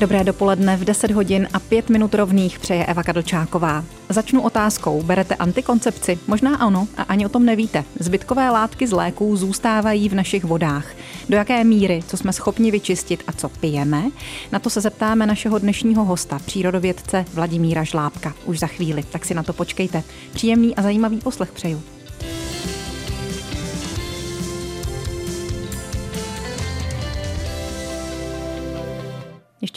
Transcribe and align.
Dobré 0.00 0.24
dopoledne 0.24 0.76
v 0.76 0.84
10 0.84 1.10
hodin 1.10 1.48
a 1.52 1.58
5 1.58 1.90
minut 1.90 2.14
rovných 2.14 2.58
přeje 2.58 2.86
Eva 2.86 3.02
Kadlčáková. 3.02 3.84
Začnu 4.08 4.42
otázkou. 4.42 5.02
Berete 5.02 5.34
antikoncepci? 5.34 6.18
Možná 6.26 6.56
ano 6.56 6.88
a 6.96 7.02
ani 7.02 7.26
o 7.26 7.28
tom 7.28 7.44
nevíte. 7.44 7.84
Zbytkové 8.00 8.50
látky 8.50 8.86
z 8.86 8.92
léků 8.92 9.36
zůstávají 9.36 10.08
v 10.08 10.14
našich 10.14 10.44
vodách. 10.44 10.86
Do 11.28 11.36
jaké 11.36 11.64
míry, 11.64 12.02
co 12.06 12.16
jsme 12.16 12.32
schopni 12.32 12.70
vyčistit 12.70 13.22
a 13.26 13.32
co 13.32 13.48
pijeme? 13.48 14.04
Na 14.52 14.58
to 14.58 14.70
se 14.70 14.80
zeptáme 14.80 15.26
našeho 15.26 15.58
dnešního 15.58 16.04
hosta, 16.04 16.38
přírodovědce 16.46 17.24
Vladimíra 17.34 17.84
Žlábka. 17.84 18.34
Už 18.44 18.58
za 18.58 18.66
chvíli, 18.66 19.02
tak 19.02 19.24
si 19.24 19.34
na 19.34 19.42
to 19.42 19.52
počkejte. 19.52 20.02
Příjemný 20.32 20.76
a 20.76 20.82
zajímavý 20.82 21.18
poslech 21.18 21.52
přeju. 21.52 21.82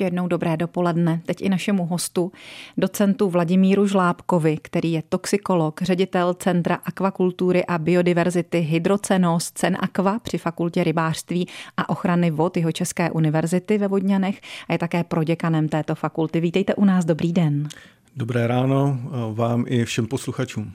Ještě 0.01 0.07
jednou 0.07 0.27
dobré 0.27 0.57
dopoledne. 0.57 1.21
Teď 1.25 1.41
i 1.41 1.49
našemu 1.49 1.85
hostu, 1.85 2.31
docentu 2.77 3.29
Vladimíru 3.29 3.87
Žlábkovi, 3.87 4.57
který 4.61 4.91
je 4.91 5.03
toxikolog, 5.09 5.81
ředitel 5.81 6.33
Centra 6.33 6.75
akvakultury 6.75 7.65
a 7.65 7.77
biodiverzity 7.77 8.59
Hydrocenos 8.59 9.51
Cen 9.51 9.77
Aqua 9.79 10.19
při 10.19 10.37
Fakultě 10.37 10.83
rybářství 10.83 11.47
a 11.77 11.89
ochrany 11.89 12.31
vod 12.31 12.57
jeho 12.57 12.71
České 12.71 13.11
univerzity 13.11 13.77
ve 13.77 13.87
Vodňanech 13.87 14.41
a 14.69 14.73
je 14.73 14.79
také 14.79 15.03
proděkanem 15.03 15.69
této 15.69 15.95
fakulty. 15.95 16.39
Vítejte 16.39 16.75
u 16.75 16.85
nás, 16.85 17.05
dobrý 17.05 17.33
den. 17.33 17.67
Dobré 18.15 18.47
ráno 18.47 18.99
vám 19.33 19.65
i 19.67 19.85
všem 19.85 20.07
posluchačům. 20.07 20.71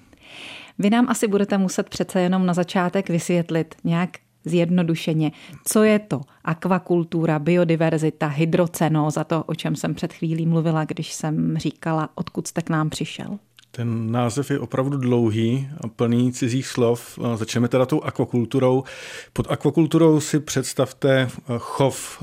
Vy 0.78 0.90
nám 0.90 1.08
asi 1.08 1.28
budete 1.28 1.58
muset 1.58 1.88
přece 1.88 2.20
jenom 2.20 2.46
na 2.46 2.54
začátek 2.54 3.08
vysvětlit 3.08 3.74
nějak 3.84 4.10
zjednodušeně, 4.46 5.32
co 5.64 5.82
je 5.82 5.98
to 5.98 6.20
akvakultura, 6.44 7.38
biodiverzita, 7.38 8.26
hydrocenóza, 8.26 9.24
to, 9.24 9.44
o 9.44 9.54
čem 9.54 9.76
jsem 9.76 9.94
před 9.94 10.12
chvílí 10.12 10.46
mluvila, 10.46 10.84
když 10.84 11.12
jsem 11.12 11.58
říkala, 11.58 12.08
odkud 12.14 12.46
jste 12.46 12.62
k 12.62 12.70
nám 12.70 12.90
přišel. 12.90 13.38
Ten 13.70 14.12
název 14.12 14.50
je 14.50 14.58
opravdu 14.58 14.96
dlouhý 14.96 15.68
a 15.84 15.88
plný 15.88 16.32
cizích 16.32 16.66
slov. 16.66 17.18
Začneme 17.34 17.68
teda 17.68 17.86
tou 17.86 18.00
akvakulturou. 18.00 18.84
Pod 19.32 19.46
akvakulturou 19.50 20.20
si 20.20 20.40
představte 20.40 21.28
chov 21.58 22.22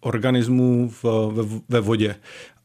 organismů 0.00 0.92
ve 1.68 1.80
vodě. 1.80 2.14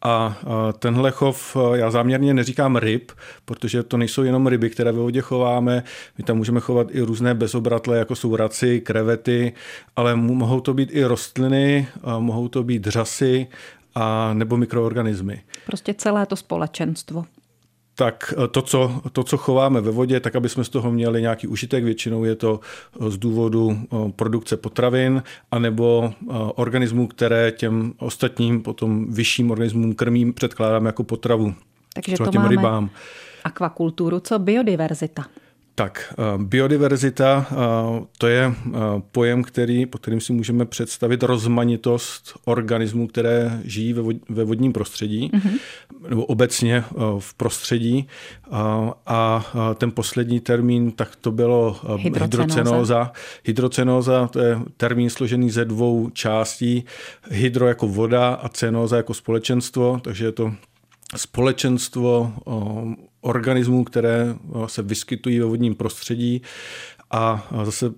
A 0.03 0.38
tenhle 0.80 1.11
chov, 1.11 1.57
já 1.73 1.91
záměrně 1.91 2.33
neříkám 2.33 2.75
ryb, 2.75 3.11
protože 3.45 3.83
to 3.83 3.97
nejsou 3.97 4.23
jenom 4.23 4.47
ryby, 4.47 4.69
které 4.69 4.91
ve 4.91 4.99
vodě 4.99 5.21
chováme. 5.21 5.83
My 6.17 6.23
tam 6.23 6.38
můžeme 6.38 6.59
chovat 6.59 6.88
i 6.91 7.02
různé 7.02 7.33
bezobratle, 7.33 7.97
jako 7.97 8.16
jsou 8.16 8.35
raci, 8.35 8.81
krevety, 8.81 9.53
ale 9.95 10.16
mohou 10.16 10.59
to 10.59 10.73
být 10.73 10.89
i 10.91 11.03
rostliny, 11.03 11.88
mohou 12.19 12.47
to 12.47 12.63
být 12.63 12.88
řasy 12.88 13.47
a 13.95 14.33
nebo 14.33 14.58
mikroorganismy. 14.58 15.41
Prostě 15.66 15.93
celé 15.93 16.25
to 16.25 16.36
společenstvo 16.36 17.25
tak 18.02 18.33
eh, 18.38 18.47
to 18.47 18.61
co, 18.61 19.02
to, 19.11 19.23
co 19.23 19.38
chováme 19.38 19.81
ve 19.81 19.91
vodě, 19.91 20.19
tak 20.19 20.35
aby 20.35 20.49
jsme 20.49 20.63
z 20.63 20.69
toho 20.69 20.91
měli 20.91 21.21
nějaký 21.21 21.47
užitek, 21.47 21.83
většinou 21.83 22.23
je 22.23 22.35
to 22.35 22.59
eh, 22.59 23.11
z 23.11 23.17
důvodu 23.17 23.77
eh, 23.77 24.11
produkce 24.16 24.58
potravin, 24.58 25.23
anebo 25.52 26.13
organismů, 26.55 27.08
které 27.08 27.52
těm 27.52 27.93
ostatním, 27.97 28.61
potom 28.61 29.13
vyšším 29.13 29.52
organismům 29.52 29.95
krmím, 29.95 30.33
předkládám 30.33 30.85
jako 30.85 31.03
potravu. 31.03 31.53
Takže 31.93 32.17
to 32.17 32.25
těm 32.25 32.41
máme 32.41 32.49
rybám. 32.49 32.89
akvakulturu, 33.43 34.19
co 34.19 34.39
biodiverzita? 34.39 35.25
Tak, 35.75 36.14
eh, 36.14 36.38
biodiverzita 36.38 37.47
eh, 37.52 37.55
to 38.17 38.27
je 38.27 38.45
eh, 38.45 38.72
pojem, 39.11 39.44
který, 39.44 39.86
pod 39.86 40.02
kterým 40.02 40.22
si 40.22 40.33
můžeme 40.33 40.66
představit 40.66 41.23
rozmanitost 41.23 42.33
organismů, 42.45 43.08
které 43.08 43.59
žijí 43.64 43.95
ve 44.30 44.43
vodním 44.43 44.73
prostředí, 44.73 45.32
mm-hmm. 45.33 45.59
nebo 46.09 46.26
obecně 46.26 46.83
v 47.20 47.33
prostředí. 47.33 48.08
A 49.05 49.45
ten 49.77 49.92
poslední 49.92 50.39
termín, 50.39 50.92
tak 50.92 51.15
to 51.15 51.32
bylo 51.32 51.80
hydrocenóza. 51.98 53.11
Hydrocenóza, 53.43 54.27
to 54.27 54.39
je 54.39 54.59
termín 54.77 55.09
složený 55.09 55.49
ze 55.49 55.65
dvou 55.65 56.09
částí. 56.09 56.86
Hydro 57.30 57.67
jako 57.67 57.88
voda 57.88 58.33
a 58.33 58.49
cenóza 58.49 58.98
jako 58.98 59.14
společenstvo, 59.14 59.99
takže 60.03 60.26
je 60.26 60.32
to 60.32 60.53
společenstvo 61.15 62.33
organismů, 63.21 63.83
které 63.83 64.36
se 64.65 64.82
vyskytují 64.82 65.39
ve 65.39 65.45
vodním 65.45 65.76
prostředí 65.76 66.42
a 67.11 67.48
zase 67.64 67.93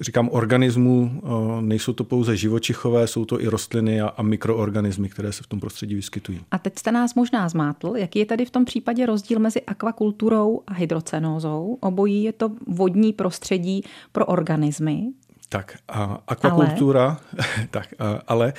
říkám 0.00 0.28
organismů, 0.32 1.22
nejsou 1.60 1.92
to 1.92 2.04
pouze 2.04 2.36
živočichové, 2.36 3.06
jsou 3.06 3.24
to 3.24 3.40
i 3.40 3.46
rostliny 3.46 4.00
a, 4.00 4.08
a 4.08 4.22
mikroorganismy, 4.22 5.08
které 5.08 5.32
se 5.32 5.42
v 5.42 5.46
tom 5.46 5.60
prostředí 5.60 5.94
vyskytují. 5.94 6.40
A 6.50 6.58
teď 6.58 6.78
jste 6.78 6.92
nás 6.92 7.14
možná 7.14 7.48
zmátl. 7.48 7.92
Jaký 7.96 8.18
je 8.18 8.26
tady 8.26 8.44
v 8.44 8.50
tom 8.50 8.64
případě 8.64 9.06
rozdíl 9.06 9.38
mezi 9.38 9.62
akvakulturou 9.62 10.62
a 10.66 10.72
hydrocenózou? 10.72 11.78
Obojí 11.80 12.22
je 12.22 12.32
to 12.32 12.50
vodní 12.66 13.12
prostředí 13.12 13.82
pro 14.12 14.26
organismy. 14.26 15.02
Tak 15.48 15.78
a 15.88 16.22
akvakultura, 16.28 17.04
ale, 17.06 17.66
tak, 17.70 17.88
ale 18.26 18.52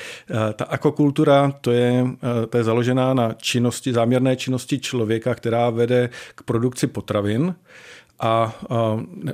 ta 0.53 0.65
akvakultura 0.65 1.51
to 1.61 1.71
je, 1.71 2.05
to 2.49 2.57
je 2.57 2.63
založená 2.63 3.13
na 3.13 3.33
činnosti, 3.33 3.93
záměrné 3.93 4.35
činnosti 4.35 4.79
člověka, 4.79 5.35
která 5.35 5.69
vede 5.69 6.09
k 6.35 6.43
produkci 6.43 6.87
potravin 6.87 7.55
a, 8.19 8.55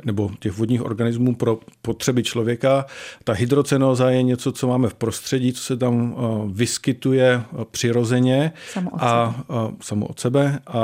nebo 0.06 0.32
těch 0.40 0.52
vodních 0.52 0.82
organismů 0.82 1.36
pro 1.36 1.60
potřeby 1.82 2.24
člověka. 2.24 2.86
Ta 3.24 3.34
hydrocenóza 3.34 4.10
je 4.10 4.24
něco, 4.24 4.52
co 4.52 4.68
máme 4.68 4.90
v 4.90 4.94
prostředí, 4.94 5.54
co 5.54 5.64
se 5.64 5.78
tam 5.78 6.16
vyskytuje 6.52 7.42
přirozeně 7.72 8.54
samo 8.74 8.92
od 8.92 9.00
a, 9.02 9.34
sebe. 9.34 9.44
a 9.50 9.72
samo 9.82 10.06
od 10.06 10.20
sebe 10.20 10.60
a 10.68 10.82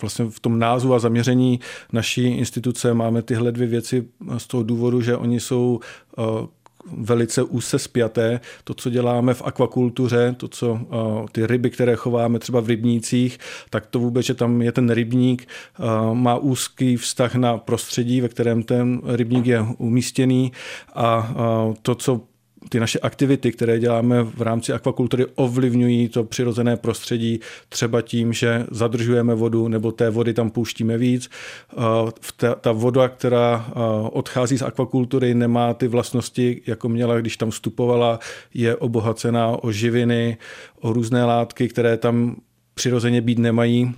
vlastně 0.00 0.24
v 0.24 0.40
tom 0.40 0.58
názvu 0.58 0.94
a 0.94 0.98
zaměření 0.98 1.60
naší 1.92 2.24
instituce 2.24 2.94
máme 2.94 3.22
tyhle 3.22 3.52
dvě 3.52 3.66
věci 3.66 4.08
z 4.38 4.46
toho 4.46 4.62
důvodu, 4.62 5.02
že 5.02 5.16
oni 5.16 5.40
jsou 5.40 5.80
eh, 6.18 6.22
velice 6.96 7.42
úse 7.42 7.78
spjaté. 7.78 8.40
To, 8.64 8.74
co 8.74 8.90
děláme 8.90 9.34
v 9.34 9.42
akvakultuře, 9.42 10.34
to, 10.36 10.48
co 10.48 10.80
eh, 10.82 11.26
ty 11.32 11.46
ryby, 11.46 11.70
které 11.70 11.96
chováme 11.96 12.38
třeba 12.38 12.60
v 12.60 12.66
rybnících, 12.66 13.38
tak 13.70 13.86
to 13.86 13.98
vůbec, 13.98 14.26
že 14.26 14.34
tam 14.34 14.62
je 14.62 14.72
ten 14.72 14.90
rybník, 14.90 15.46
eh, 15.46 15.84
má 16.14 16.36
úzký 16.36 16.96
vztah 16.96 17.34
na 17.34 17.58
prostředí, 17.58 18.20
ve 18.20 18.28
kterém 18.28 18.62
ten 18.62 19.00
rybník 19.04 19.46
je 19.46 19.66
umístěný 19.78 20.52
a 20.94 21.34
to, 21.82 21.94
co 21.94 22.29
ty 22.68 22.80
naše 22.80 22.98
aktivity, 22.98 23.52
které 23.52 23.78
děláme 23.78 24.22
v 24.22 24.42
rámci 24.42 24.72
akvakultury, 24.72 25.26
ovlivňují 25.34 26.08
to 26.08 26.24
přirozené 26.24 26.76
prostředí 26.76 27.40
třeba 27.68 28.02
tím, 28.02 28.32
že 28.32 28.66
zadržujeme 28.70 29.34
vodu 29.34 29.68
nebo 29.68 29.92
té 29.92 30.10
vody 30.10 30.34
tam 30.34 30.50
pouštíme 30.50 30.98
víc. 30.98 31.30
Ta, 32.60 32.72
voda, 32.72 33.08
která 33.08 33.70
odchází 34.12 34.58
z 34.58 34.62
akvakultury, 34.62 35.34
nemá 35.34 35.74
ty 35.74 35.88
vlastnosti, 35.88 36.62
jako 36.66 36.88
měla, 36.88 37.20
když 37.20 37.36
tam 37.36 37.50
vstupovala, 37.50 38.18
je 38.54 38.76
obohacená 38.76 39.64
o 39.64 39.72
živiny, 39.72 40.38
o 40.80 40.92
různé 40.92 41.24
látky, 41.24 41.68
které 41.68 41.96
tam 41.96 42.36
přirozeně 42.74 43.20
být 43.20 43.38
nemají. 43.38 43.94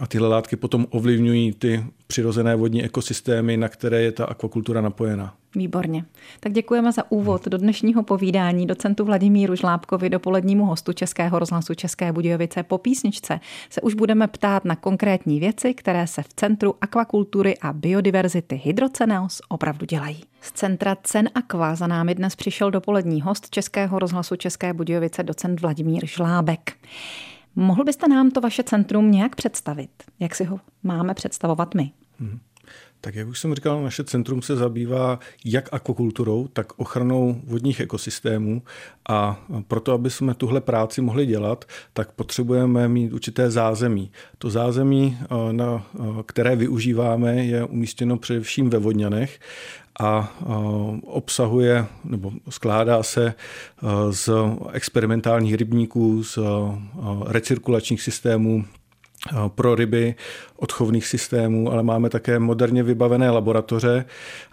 A 0.00 0.06
tyhle 0.06 0.28
látky 0.28 0.56
potom 0.56 0.86
ovlivňují 0.90 1.52
ty 1.52 1.84
přirozené 2.06 2.56
vodní 2.56 2.84
ekosystémy, 2.84 3.56
na 3.56 3.68
které 3.68 4.02
je 4.02 4.12
ta 4.12 4.24
akvakultura 4.24 4.80
napojena. 4.80 5.34
Výborně. 5.54 6.04
Tak 6.40 6.52
děkujeme 6.52 6.92
za 6.92 7.10
úvod 7.10 7.48
do 7.48 7.58
dnešního 7.58 8.02
povídání 8.02 8.66
docentu 8.66 9.04
Vladimíru 9.04 9.56
Žlábkovi, 9.56 10.10
dopolednímu 10.10 10.64
hostu 10.64 10.92
Českého 10.92 11.38
rozhlasu 11.38 11.74
České 11.74 12.12
Budějovice. 12.12 12.62
Po 12.62 12.78
písničce 12.78 13.40
se 13.70 13.80
už 13.80 13.94
budeme 13.94 14.26
ptát 14.26 14.64
na 14.64 14.76
konkrétní 14.76 15.40
věci, 15.40 15.74
které 15.74 16.06
se 16.06 16.22
v 16.22 16.34
Centru 16.34 16.74
akvakultury 16.80 17.58
a 17.58 17.72
biodiverzity 17.72 18.60
Hydroceneos 18.64 19.40
opravdu 19.48 19.86
dělají. 19.86 20.20
Z 20.40 20.52
centra 20.52 20.96
Cen 21.02 21.30
Aqua 21.34 21.74
za 21.74 21.86
námi 21.86 22.14
dnes 22.14 22.36
přišel 22.36 22.70
dopolední 22.70 23.20
host 23.20 23.50
Českého 23.50 23.98
rozhlasu 23.98 24.36
České 24.36 24.72
Budějovice 24.72 25.22
docent 25.22 25.60
Vladimír 25.60 26.06
Žlábek. 26.06 26.72
Mohl 27.56 27.84
byste 27.84 28.08
nám 28.08 28.30
to 28.30 28.40
vaše 28.40 28.62
centrum 28.62 29.10
nějak 29.10 29.36
představit? 29.36 29.90
Jak 30.20 30.34
si 30.34 30.44
ho 30.44 30.60
máme 30.82 31.14
představovat 31.14 31.74
my? 31.74 31.90
Hmm. 32.20 32.38
Tak 33.00 33.14
jak 33.14 33.28
už 33.28 33.38
jsem 33.38 33.54
říkal, 33.54 33.82
naše 33.82 34.04
centrum 34.04 34.42
se 34.42 34.56
zabývá 34.56 35.18
jak 35.44 35.68
akvakulturou, 35.72 36.48
tak 36.48 36.78
ochranou 36.78 37.40
vodních 37.44 37.80
ekosystémů 37.80 38.62
a 39.08 39.46
proto, 39.68 39.92
aby 39.92 40.10
jsme 40.10 40.34
tuhle 40.34 40.60
práci 40.60 41.00
mohli 41.00 41.26
dělat, 41.26 41.64
tak 41.92 42.12
potřebujeme 42.12 42.88
mít 42.88 43.12
určité 43.12 43.50
zázemí. 43.50 44.10
To 44.38 44.50
zázemí, 44.50 45.18
eh, 45.20 45.52
na, 45.52 45.86
eh, 45.94 46.02
které 46.26 46.56
využíváme, 46.56 47.44
je 47.44 47.64
umístěno 47.64 48.16
především 48.16 48.70
ve 48.70 48.78
Vodňanech 48.78 49.38
a 50.00 50.34
obsahuje 51.04 51.86
nebo 52.04 52.32
skládá 52.48 53.02
se 53.02 53.34
z 54.10 54.28
experimentálních 54.72 55.54
rybníků, 55.54 56.24
z 56.24 56.38
recirkulačních 57.26 58.02
systémů, 58.02 58.64
pro 59.48 59.74
ryby 59.74 60.14
odchovných 60.56 61.06
systémů, 61.06 61.72
ale 61.72 61.82
máme 61.82 62.10
také 62.10 62.38
moderně 62.38 62.82
vybavené 62.82 63.30
laboratoře 63.30 64.04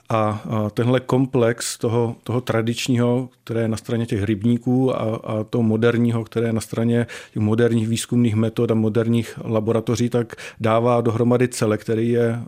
a 0.10 0.44
tenhle 0.74 1.00
komplex 1.00 1.78
toho, 1.78 2.16
toho 2.24 2.42
tradičního, 2.42 3.30
které 3.44 3.62
je 3.62 3.68
na 3.68 3.78
straně 3.78 4.06
těch 4.06 4.24
rybníků 4.24 4.96
a, 4.96 5.00
a 5.02 5.44
toho 5.44 5.64
moderního, 5.64 6.24
které 6.24 6.48
je 6.48 6.54
na 6.54 6.62
straně 6.62 7.08
těch 7.34 7.44
moderních 7.44 7.88
výzkumných 7.88 8.36
metod 8.36 8.72
a 8.72 8.74
moderních 8.74 9.40
laboratoří, 9.44 10.10
tak 10.10 10.36
dává 10.60 11.02
dohromady 11.02 11.48
celek, 11.48 11.81
který 11.81 12.10
je 12.10 12.40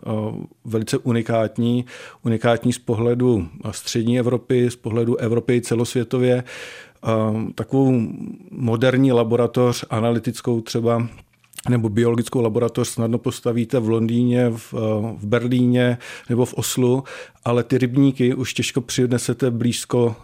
velice 0.64 0.98
unikátní. 0.98 1.84
Unikátní 2.24 2.72
z 2.72 2.78
pohledu 2.78 3.48
střední 3.70 4.18
Evropy, 4.18 4.70
z 4.70 4.76
pohledu 4.76 5.16
Evropy 5.16 5.60
celosvětově. 5.60 6.44
Takovou 7.54 8.00
moderní 8.50 9.12
laboratoř 9.12 9.84
analytickou 9.90 10.60
třeba 10.60 11.08
nebo 11.68 11.88
biologickou 11.88 12.40
laboratoř 12.40 12.88
snadno 12.88 13.18
postavíte 13.18 13.80
v 13.80 13.88
Londýně, 13.88 14.50
v, 14.50 14.72
v 15.16 15.26
Berlíně 15.26 15.98
nebo 16.28 16.44
v 16.44 16.54
Oslu, 16.54 17.04
ale 17.44 17.62
ty 17.62 17.78
rybníky 17.78 18.34
už 18.34 18.54
těžko 18.54 18.80
přinesete 18.80 19.50
blízko 19.50 20.16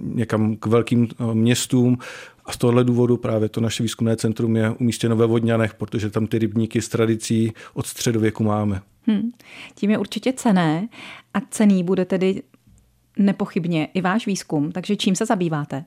někam 0.00 0.56
k 0.56 0.66
velkým 0.66 1.08
městům. 1.32 1.98
A 2.44 2.52
z 2.52 2.56
tohohle 2.56 2.84
důvodu 2.84 3.16
právě 3.16 3.48
to 3.48 3.60
naše 3.60 3.82
výzkumné 3.82 4.16
centrum 4.16 4.56
je 4.56 4.70
umístěno 4.70 5.16
ve 5.16 5.26
Vodňanech, 5.26 5.74
protože 5.74 6.10
tam 6.10 6.26
ty 6.26 6.38
rybníky 6.38 6.82
s 6.82 6.88
tradicí 6.88 7.52
od 7.74 7.86
středověku 7.86 8.44
máme. 8.44 8.82
Hmm. 9.06 9.30
Tím 9.74 9.90
je 9.90 9.98
určitě 9.98 10.32
cené 10.32 10.88
a 11.34 11.40
cený 11.50 11.84
bude 11.84 12.04
tedy 12.04 12.42
nepochybně 13.18 13.88
i 13.94 14.00
váš 14.00 14.26
výzkum. 14.26 14.72
Takže 14.72 14.96
čím 14.96 15.16
se 15.16 15.26
zabýváte? 15.26 15.84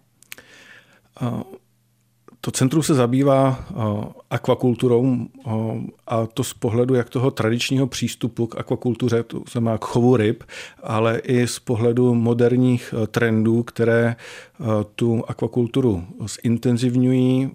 To 2.42 2.52
centrum 2.52 2.84
se 2.84 2.94
zabývá 2.94 3.66
akvakulturou 4.32 5.18
a 6.08 6.26
to 6.26 6.44
z 6.44 6.54
pohledu 6.54 6.96
jak 6.96 7.10
toho 7.10 7.32
tradičního 7.32 7.88
přístupu 7.88 8.48
k 8.48 8.60
akvakultuře, 8.60 9.24
to 9.24 9.44
znamená 9.52 9.78
k 9.78 9.86
chovu 9.86 10.18
ryb, 10.18 10.44
ale 10.84 11.20
i 11.20 11.48
z 11.48 11.60
pohledu 11.60 12.14
moderních 12.14 12.94
e, 12.94 13.08
trendů, 13.08 13.64
které 13.64 14.06
e, 14.08 14.16
tu 14.96 15.24
akvakulturu 15.28 16.04
zintenzivňují, 16.44 17.44
e, 17.44 17.50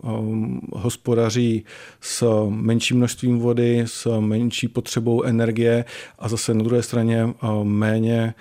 hospodaří 0.73 1.65
s 2.01 2.47
menším 2.49 2.97
množstvím 2.97 3.39
vody, 3.39 3.83
s 3.87 4.21
menší 4.21 4.69
potřebou 4.69 5.23
energie 5.23 5.85
a 6.19 6.29
zase 6.29 6.55
na 6.55 6.63
druhé 6.63 6.83
straně 6.83 7.35
méně 7.63 8.35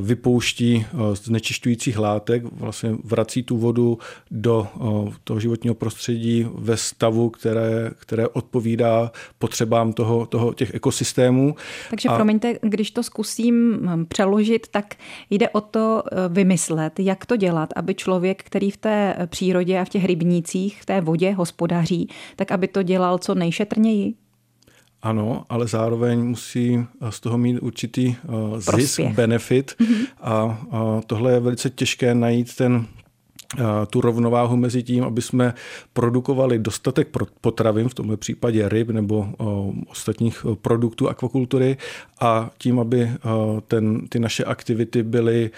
vypouští 0.00 0.86
znečišťujících 1.12 1.98
látek, 1.98 2.42
vlastně 2.52 2.96
vrací 3.04 3.42
tu 3.42 3.56
vodu 3.56 3.98
do 4.30 4.66
toho 5.24 5.40
životního 5.40 5.74
prostředí 5.74 6.46
ve 6.54 6.76
stavu, 6.76 7.30
které, 7.30 7.67
které 7.98 8.28
odpovídá 8.28 9.12
potřebám 9.38 9.92
toho, 9.92 10.26
toho 10.26 10.54
těch 10.54 10.74
ekosystémů. 10.74 11.54
Takže 11.90 12.08
a... 12.08 12.16
promiňte, 12.16 12.54
když 12.62 12.90
to 12.90 13.02
zkusím 13.02 13.78
hm, 13.82 14.06
přeložit, 14.06 14.68
tak 14.68 14.94
jde 15.30 15.48
o 15.48 15.60
to 15.60 16.02
eh, 16.12 16.16
vymyslet, 16.28 17.00
jak 17.00 17.26
to 17.26 17.36
dělat, 17.36 17.68
aby 17.76 17.94
člověk, 17.94 18.42
který 18.42 18.70
v 18.70 18.76
té 18.76 19.16
přírodě 19.26 19.80
a 19.80 19.84
v 19.84 19.88
těch 19.88 20.04
rybnících, 20.04 20.82
v 20.82 20.86
té 20.86 21.00
vodě 21.00 21.32
hospodaří, 21.32 22.08
tak 22.36 22.52
aby 22.52 22.68
to 22.68 22.82
dělal 22.82 23.18
co 23.18 23.34
nejšetrněji? 23.34 24.14
Ano, 25.02 25.44
ale 25.48 25.66
zároveň 25.66 26.24
musí 26.24 26.86
z 27.10 27.20
toho 27.20 27.38
mít 27.38 27.58
určitý 27.58 28.16
uh, 28.28 28.58
zisk, 28.58 29.00
benefit 29.00 29.74
mm-hmm. 29.80 30.06
a, 30.20 30.32
a 30.70 31.00
tohle 31.06 31.32
je 31.32 31.40
velice 31.40 31.70
těžké 31.70 32.14
najít 32.14 32.56
ten 32.56 32.86
tu 33.90 34.00
rovnováhu 34.00 34.56
mezi 34.56 34.82
tím, 34.82 35.04
aby 35.04 35.22
jsme 35.22 35.54
produkovali 35.92 36.58
dostatek 36.58 37.08
potravin, 37.40 37.88
v 37.88 37.94
tomto 37.94 38.16
případě 38.16 38.68
ryb 38.68 38.90
nebo 38.90 39.28
ostatních 39.86 40.46
produktů 40.62 41.08
akvakultury 41.08 41.76
a 42.20 42.50
tím, 42.58 42.80
aby 42.80 43.10
ten, 43.66 44.08
ty 44.08 44.18
naše 44.18 44.44
aktivity 44.44 45.02
byly 45.02 45.50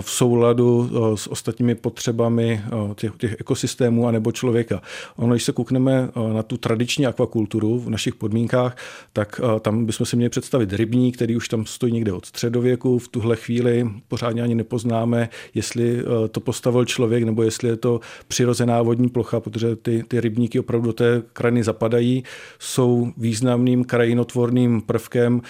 v 0.00 0.10
souladu 0.10 0.90
s 1.14 1.30
ostatními 1.30 1.74
potřebami 1.74 2.60
těch, 2.94 3.12
těch 3.18 3.36
ekosystémů 3.40 4.06
a 4.06 4.10
nebo 4.10 4.32
člověka. 4.32 4.82
Ono, 5.16 5.34
když 5.34 5.44
se 5.44 5.52
koukneme 5.52 6.08
na 6.32 6.42
tu 6.42 6.56
tradiční 6.56 7.06
akvakulturu 7.06 7.78
v 7.78 7.90
našich 7.90 8.14
podmínkách, 8.14 8.76
tak 9.12 9.40
tam 9.60 9.86
bychom 9.86 10.06
si 10.06 10.16
měli 10.16 10.30
představit 10.30 10.72
rybník, 10.72 11.16
který 11.16 11.36
už 11.36 11.48
tam 11.48 11.66
stojí 11.66 11.92
někde 11.92 12.12
od 12.12 12.26
středověku. 12.26 12.98
V 12.98 13.08
tuhle 13.08 13.36
chvíli 13.36 13.90
pořádně 14.08 14.42
ani 14.42 14.54
nepoznáme, 14.54 15.28
jestli 15.54 16.02
to 16.30 16.40
postavil 16.40 16.84
člověk 16.84 17.24
nebo 17.32 17.42
jestli 17.42 17.68
je 17.68 17.76
to 17.76 18.00
přirozená 18.28 18.82
vodní 18.82 19.08
plocha, 19.08 19.40
protože 19.40 19.76
ty, 19.76 20.04
ty 20.08 20.20
rybníky 20.20 20.60
opravdu 20.60 20.86
do 20.86 20.92
té 20.92 21.22
krajiny 21.32 21.64
zapadají, 21.64 22.24
jsou 22.58 23.12
významným 23.16 23.84
krajinotvorným 23.84 24.80
prvkem. 24.80 25.40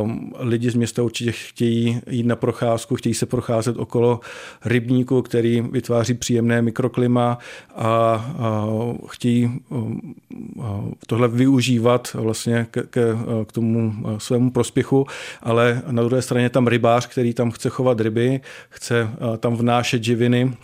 Um, 0.00 0.32
lidi 0.38 0.70
z 0.70 0.74
města 0.74 1.02
určitě 1.02 1.32
chtějí 1.32 2.00
jít 2.10 2.26
na 2.26 2.36
procházku, 2.36 2.96
chtějí 2.96 3.14
se 3.14 3.26
procházet 3.26 3.76
okolo 3.76 4.20
rybníku, 4.64 5.22
který 5.22 5.60
vytváří 5.60 6.14
příjemné 6.14 6.62
mikroklima 6.62 7.38
a, 7.74 7.84
a 7.84 8.66
chtějí 9.08 9.60
um, 9.68 10.14
tohle 11.06 11.28
využívat 11.28 12.12
vlastně 12.14 12.66
k, 12.70 12.86
k, 12.90 13.16
k 13.46 13.52
tomu 13.52 13.94
svému 14.18 14.50
prospěchu, 14.50 15.06
ale 15.42 15.82
na 15.90 16.02
druhé 16.02 16.22
straně 16.22 16.50
tam 16.50 16.66
rybář, 16.66 17.06
který 17.06 17.34
tam 17.34 17.50
chce 17.50 17.68
chovat 17.68 18.00
ryby, 18.00 18.40
chce 18.70 19.10
tam 19.40 19.56
vnášet 19.56 20.04
živiny, 20.04 20.56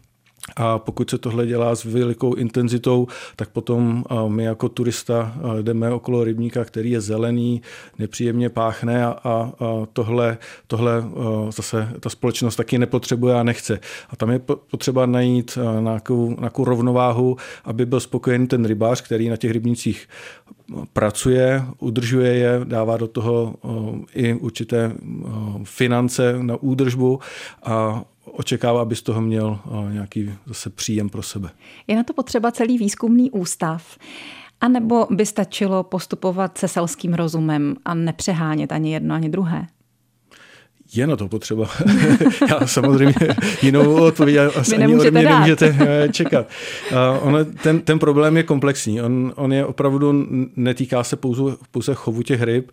a 0.56 0.78
pokud 0.78 1.10
se 1.10 1.18
tohle 1.18 1.46
dělá 1.46 1.74
s 1.74 1.84
velikou 1.84 2.34
intenzitou, 2.34 3.06
tak 3.36 3.48
potom 3.48 4.04
my 4.28 4.44
jako 4.44 4.68
turista 4.68 5.34
jdeme 5.62 5.90
okolo 5.90 6.24
rybníka, 6.24 6.64
který 6.64 6.90
je 6.90 7.00
zelený, 7.00 7.62
nepříjemně 7.98 8.48
páchne 8.48 9.06
a, 9.06 9.10
a 9.24 9.52
tohle, 9.92 10.38
tohle 10.66 11.04
zase 11.50 11.88
ta 12.00 12.10
společnost 12.10 12.56
taky 12.56 12.78
nepotřebuje 12.78 13.34
a 13.34 13.42
nechce. 13.42 13.80
A 14.10 14.16
tam 14.16 14.30
je 14.30 14.38
potřeba 14.70 15.06
najít 15.06 15.58
nějakou, 15.80 16.36
nějakou 16.38 16.64
rovnováhu, 16.64 17.36
aby 17.64 17.86
byl 17.86 18.00
spokojený 18.00 18.46
ten 18.46 18.64
rybář, 18.64 19.00
který 19.00 19.28
na 19.28 19.36
těch 19.36 19.50
rybnících 19.50 20.08
pracuje, 20.92 21.62
udržuje 21.78 22.34
je, 22.34 22.60
dává 22.64 22.96
do 22.96 23.06
toho 23.06 23.54
i 24.14 24.34
určité 24.34 24.92
finance 25.64 26.38
na 26.42 26.56
údržbu 26.56 27.20
a 27.62 28.04
očekává, 28.32 28.82
aby 28.82 28.96
z 28.96 29.02
toho 29.02 29.20
měl 29.20 29.58
nějaký 29.92 30.34
zase 30.46 30.70
příjem 30.70 31.08
pro 31.08 31.22
sebe. 31.22 31.50
Je 31.86 31.96
na 31.96 32.02
to 32.02 32.12
potřeba 32.12 32.52
celý 32.52 32.78
výzkumný 32.78 33.30
ústav? 33.30 33.98
A 34.60 34.68
nebo 34.68 35.06
by 35.10 35.26
stačilo 35.26 35.82
postupovat 35.82 36.58
se 36.58 36.68
selským 36.68 37.14
rozumem 37.14 37.76
a 37.84 37.94
nepřehánět 37.94 38.72
ani 38.72 38.92
jedno, 38.92 39.14
ani 39.14 39.28
druhé? 39.28 39.66
Je 40.96 41.06
na 41.06 41.16
to 41.16 41.28
potřeba. 41.28 41.68
Já 42.48 42.66
samozřejmě 42.66 43.14
jinou 43.62 44.04
odpověď 44.04 44.38
ani 44.74 44.96
ode 44.96 45.10
mě 45.10 45.22
dát. 45.22 45.30
nemůžete 45.30 45.76
eh, 45.80 46.08
čekat. 46.12 46.46
On, 47.22 47.46
ten, 47.62 47.80
ten 47.80 47.98
problém 47.98 48.36
je 48.36 48.42
komplexní. 48.42 49.02
On, 49.02 49.32
on 49.36 49.52
je 49.52 49.66
opravdu, 49.66 50.26
netýká 50.56 51.04
se 51.04 51.16
pouze, 51.16 51.42
pouze 51.70 51.94
chovu 51.94 52.22
těch 52.22 52.42
ryb. 52.42 52.70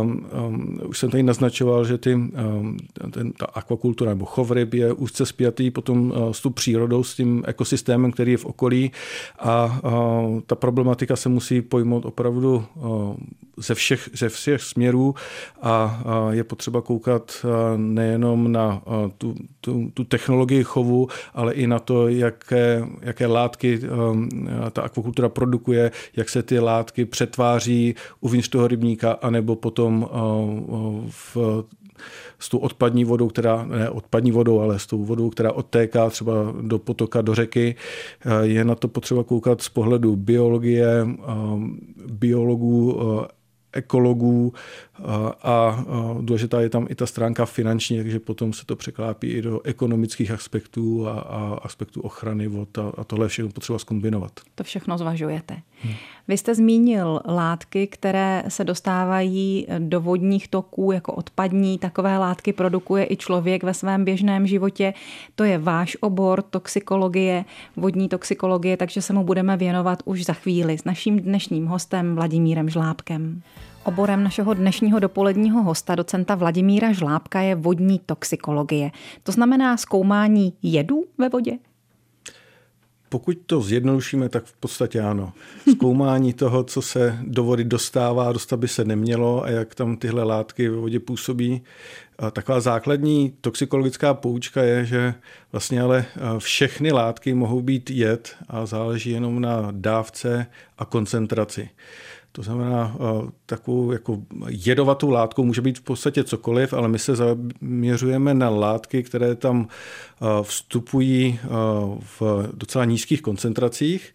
Um, 0.00 0.26
um, 0.46 0.80
už 0.84 0.98
jsem 0.98 1.10
tady 1.10 1.22
naznačoval, 1.22 1.84
že 1.84 1.98
ty, 1.98 2.14
um, 2.14 2.76
ten, 3.10 3.32
ta 3.32 3.46
akvakultura 3.46 4.10
nebo 4.10 4.24
chov 4.24 4.50
ryb 4.50 4.74
je 4.74 4.92
úzce 4.92 5.26
spjatý 5.26 5.70
potom 5.70 6.10
uh, 6.10 6.32
s 6.32 6.40
tou 6.40 6.50
přírodou, 6.50 7.04
s 7.04 7.14
tím 7.14 7.42
ekosystémem, 7.46 8.12
který 8.12 8.32
je 8.32 8.38
v 8.38 8.44
okolí 8.44 8.92
a 9.38 9.80
uh, 9.84 10.40
ta 10.46 10.54
problematika 10.54 11.16
se 11.16 11.28
musí 11.28 11.62
pojmout 11.62 12.04
opravdu 12.04 12.64
uh, 12.74 13.16
ze 13.56 13.74
všech, 13.74 14.08
ze 14.12 14.28
všech 14.28 14.62
směrů 14.62 15.14
a 15.62 16.02
je 16.30 16.44
potřeba 16.44 16.80
koukat 16.80 17.46
nejenom 17.76 18.52
na 18.52 18.82
tu, 19.18 19.34
tu, 19.60 19.90
tu 19.94 20.04
technologii 20.04 20.64
chovu, 20.64 21.08
ale 21.34 21.54
i 21.54 21.66
na 21.66 21.78
to, 21.78 22.08
jaké, 22.08 22.86
jaké 23.00 23.26
látky 23.26 23.80
ta 24.72 24.82
akvakultura 24.82 25.28
produkuje, 25.28 25.90
jak 26.16 26.28
se 26.28 26.42
ty 26.42 26.58
látky 26.58 27.04
přetváří 27.04 27.94
uvnitř 28.20 28.48
toho 28.48 28.68
rybníka, 28.68 29.12
anebo 29.12 29.56
potom 29.56 30.08
v 31.08 31.36
s 32.38 32.48
tou 32.48 32.58
odpadní 32.58 33.04
vodou, 33.04 33.28
která, 33.28 33.64
ne 33.64 33.90
odpadní 33.90 34.32
vodou, 34.32 34.60
ale 34.60 34.78
s 34.78 34.86
tou 34.86 35.04
vodou, 35.04 35.30
která 35.30 35.52
odtéká 35.52 36.10
třeba 36.10 36.32
do 36.60 36.78
potoka, 36.78 37.22
do 37.22 37.34
řeky. 37.34 37.74
Je 38.42 38.64
na 38.64 38.74
to 38.74 38.88
potřeba 38.88 39.24
koukat 39.24 39.62
z 39.62 39.68
pohledu 39.68 40.16
biologie, 40.16 41.06
biologů, 42.06 43.00
ekologů 43.76 44.52
a 45.42 45.84
důležitá 46.20 46.60
je 46.60 46.68
tam 46.68 46.86
i 46.90 46.94
ta 46.94 47.06
stránka 47.06 47.46
finanční, 47.46 47.96
takže 47.96 48.20
potom 48.20 48.52
se 48.52 48.66
to 48.66 48.76
překlápí 48.76 49.28
i 49.28 49.42
do 49.42 49.60
ekonomických 49.64 50.30
aspektů 50.30 51.08
a, 51.08 51.12
a 51.12 51.58
aspektů 51.62 52.00
ochrany 52.00 52.48
vod 52.48 52.78
a, 52.78 52.92
a 52.98 53.04
tohle 53.04 53.28
všechno 53.28 53.50
potřeba 53.52 53.78
zkombinovat. 53.78 54.32
To 54.54 54.64
všechno 54.64 54.98
zvažujete. 54.98 55.56
Hmm. 55.82 55.94
Vy 56.28 56.38
jste 56.38 56.54
zmínil 56.54 57.20
látky, 57.28 57.86
které 57.86 58.42
se 58.48 58.64
dostávají 58.64 59.66
do 59.78 60.00
vodních 60.00 60.48
toků 60.48 60.92
jako 60.92 61.12
odpadní. 61.12 61.78
Takové 61.78 62.18
látky 62.18 62.52
produkuje 62.52 63.06
i 63.10 63.16
člověk 63.16 63.62
ve 63.62 63.74
svém 63.74 64.04
běžném 64.04 64.46
životě. 64.46 64.94
To 65.34 65.44
je 65.44 65.58
váš 65.58 65.96
obor 66.00 66.42
toxikologie, 66.42 67.44
vodní 67.76 68.08
toxikologie, 68.08 68.76
takže 68.76 69.02
se 69.02 69.12
mu 69.12 69.24
budeme 69.24 69.56
věnovat 69.56 70.02
už 70.04 70.24
za 70.24 70.32
chvíli 70.32 70.78
s 70.78 70.84
naším 70.84 71.20
dnešním 71.20 71.66
hostem 71.66 72.14
Vladimírem 72.14 72.70
Žlábkem. 72.70 73.42
Oborem 73.86 74.24
našeho 74.24 74.54
dnešního 74.54 74.98
dopoledního 74.98 75.62
hosta, 75.62 75.94
docenta 75.94 76.34
Vladimíra 76.34 76.92
Žlábka, 76.92 77.40
je 77.40 77.54
vodní 77.54 78.00
toxikologie. 78.06 78.90
To 79.22 79.32
znamená 79.32 79.76
zkoumání 79.76 80.52
jedů 80.62 81.04
ve 81.18 81.28
vodě? 81.28 81.58
Pokud 83.08 83.38
to 83.46 83.60
zjednodušíme, 83.60 84.28
tak 84.28 84.44
v 84.44 84.52
podstatě 84.52 85.00
ano. 85.00 85.32
Zkoumání 85.72 86.32
toho, 86.32 86.64
co 86.64 86.82
se 86.82 87.18
do 87.22 87.44
vody 87.44 87.64
dostává, 87.64 88.32
dostat 88.32 88.56
by 88.56 88.68
se 88.68 88.84
nemělo 88.84 89.44
a 89.44 89.50
jak 89.50 89.74
tam 89.74 89.96
tyhle 89.96 90.22
látky 90.24 90.68
ve 90.68 90.76
vodě 90.76 91.00
působí. 91.00 91.62
Taková 92.32 92.60
základní 92.60 93.34
toxikologická 93.40 94.14
poučka 94.14 94.62
je, 94.62 94.84
že 94.84 95.14
vlastně 95.52 95.82
ale 95.82 96.04
všechny 96.38 96.92
látky 96.92 97.34
mohou 97.34 97.62
být 97.62 97.90
jed 97.90 98.36
a 98.48 98.66
záleží 98.66 99.10
jenom 99.10 99.40
na 99.40 99.68
dávce 99.70 100.46
a 100.78 100.84
koncentraci. 100.84 101.68
To 102.36 102.42
znamená, 102.42 102.96
eh, 102.96 103.30
takovou 103.46 103.92
jako 103.92 104.22
jedovatou 104.48 105.10
látkou 105.10 105.44
může 105.44 105.60
být 105.60 105.78
v 105.78 105.82
podstatě 105.82 106.24
cokoliv, 106.24 106.72
ale 106.72 106.88
my 106.88 106.98
se 106.98 107.16
zaměřujeme 107.16 108.34
na 108.34 108.48
látky, 108.48 109.02
které 109.02 109.34
tam 109.34 109.68
eh, 109.68 110.26
vstupují 110.42 111.40
eh, 111.42 111.48
v 112.20 112.50
docela 112.54 112.84
nízkých 112.84 113.22
koncentracích 113.22 114.14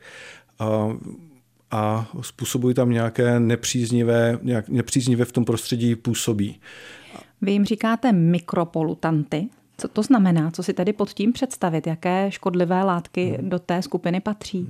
a 1.71 2.09
způsobují 2.21 2.75
tam 2.75 2.89
nějaké 2.89 3.39
nepříznivé, 3.39 4.39
nějak 4.41 4.69
nepříznivé 4.69 5.25
v 5.25 5.31
tom 5.31 5.45
prostředí 5.45 5.95
působí. 5.95 6.59
Vy 7.41 7.51
jim 7.51 7.65
říkáte 7.65 8.11
mikropolutanty. 8.11 9.47
Co 9.77 9.87
to 9.87 10.03
znamená? 10.03 10.51
Co 10.51 10.63
si 10.63 10.73
tedy 10.73 10.93
pod 10.93 11.09
tím 11.09 11.33
představit? 11.33 11.87
Jaké 11.87 12.31
škodlivé 12.31 12.83
látky 12.83 13.37
hmm. 13.39 13.49
do 13.49 13.59
té 13.59 13.81
skupiny 13.81 14.21
patří? 14.21 14.67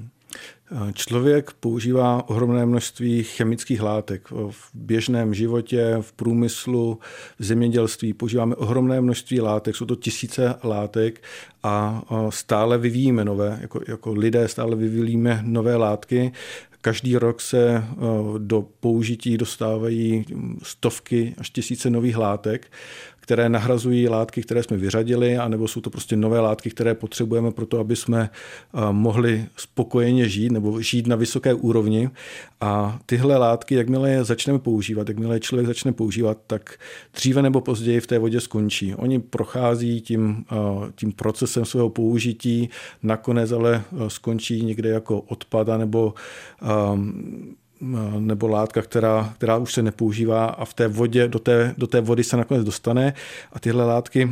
Člověk 0.94 1.52
používá 1.52 2.30
ohromné 2.30 2.66
množství 2.66 3.24
chemických 3.24 3.82
látek. 3.82 4.28
V 4.50 4.70
běžném 4.74 5.34
životě, 5.34 5.98
v 6.02 6.14
průmyslu, 6.14 7.00
v 7.40 7.46
zemědělství 7.46 8.14
používáme 8.14 8.56
ohromné 8.56 9.02
množství 9.02 9.42
látek, 9.42 9.76
jsou 9.76 9.86
to 9.86 9.96
tisíce 9.96 10.56
látek 10.64 11.24
a 11.64 12.04
stále 12.30 12.78
vyvíjíme 12.78 13.26
nové, 13.26 13.58
jako, 13.62 13.82
jako 13.88 14.14
lidé 14.14 14.48
stále 14.48 14.76
vyvíjíme 14.76 15.42
nové 15.46 15.76
látky. 15.76 16.32
Každý 16.82 17.18
rok 17.18 17.42
se 17.42 17.84
do 18.38 18.66
použití 18.80 19.38
dostávají 19.38 20.26
stovky 20.64 21.36
až 21.38 21.50
tisíce 21.50 21.90
nových 21.90 22.18
látek 22.18 22.72
které 23.22 23.50
nahrazují 23.50 24.10
látky, 24.10 24.42
které 24.42 24.64
jsme 24.64 24.78
vyřadili, 24.78 25.38
anebo 25.38 25.68
jsou 25.68 25.82
to 25.82 25.90
prostě 25.90 26.16
nové 26.16 26.40
látky, 26.40 26.70
které 26.70 26.94
potřebujeme 26.94 27.52
pro 27.52 27.66
to, 27.66 27.80
aby 27.80 27.96
jsme 27.96 28.30
eh, 28.30 28.80
mohli 28.92 29.46
spokojeně 29.58 30.30
žít 30.30 30.52
nebo 30.52 30.82
žít 30.82 31.08
na 31.08 31.16
vysoké 31.16 31.54
úrovni. 31.54 32.10
A 32.62 33.00
tyhle 33.06 33.38
látky, 33.38 33.76
jakmile 33.76 34.10
je 34.10 34.24
začneme 34.24 34.60
používat, 34.60 35.10
jakmile 35.10 35.36
je 35.36 35.40
člověk 35.40 35.68
začne 35.68 35.92
používat, 35.92 36.38
tak 36.48 36.80
dříve 37.14 37.42
nebo 37.42 37.62
později 37.62 38.00
v 38.00 38.08
té 38.08 38.20
vodě 38.20 38.42
skončí. 38.42 38.96
Oni 38.96 39.20
prochází 39.20 40.02
tím, 40.02 40.46
eh, 40.52 40.56
tím 40.96 41.12
procesem 41.12 41.66
svého 41.66 41.90
použití, 41.90 42.70
nakonec 43.04 43.52
ale 43.52 43.84
eh, 43.92 44.10
skončí 44.10 44.62
někde 44.62 44.90
jako 44.90 45.22
odpad 45.22 45.68
nebo 45.78 46.14
nebo 48.20 48.48
látka, 48.48 48.82
která, 48.82 49.34
která 49.38 49.58
už 49.58 49.74
se 49.74 49.82
nepoužívá 49.82 50.46
a 50.46 50.66
v 50.66 50.74
té 50.74 50.88
vodě, 50.88 51.28
do 51.28 51.40
té, 51.40 51.76
do 51.78 51.88
té 51.88 52.02
vody 52.02 52.24
se 52.24 52.38
nakonec 52.38 52.64
dostane. 52.64 53.14
A 53.54 53.60
tyhle 53.60 53.86
látky 53.86 54.30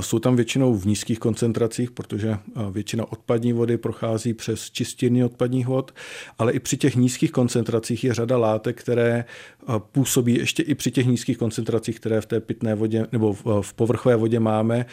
jsou 0.00 0.18
tam 0.18 0.36
většinou 0.36 0.74
v 0.74 0.86
nízkých 0.86 1.18
koncentracích, 1.18 1.90
protože 1.90 2.38
většina 2.70 3.12
odpadní 3.12 3.52
vody 3.52 3.78
prochází 3.78 4.34
přes 4.34 4.70
čistírny 4.70 5.24
odpadních 5.24 5.66
vod, 5.66 5.94
ale 6.38 6.52
i 6.52 6.58
při 6.58 6.76
těch 6.76 6.96
nízkých 6.96 7.32
koncentracích 7.32 8.04
je 8.04 8.14
řada 8.14 8.38
látek, 8.38 8.80
které 8.80 9.24
působí 9.78 10.38
ještě 10.38 10.62
i 10.62 10.74
při 10.74 10.90
těch 10.90 11.06
nízkých 11.06 11.38
koncentracích, 11.38 11.96
které 12.00 12.20
v 12.20 12.26
té 12.26 12.40
pitné 12.40 12.74
vodě 12.74 13.06
nebo 13.12 13.32
v 13.60 13.74
povrchové 13.74 14.16
vodě 14.16 14.40
máme. 14.40 14.86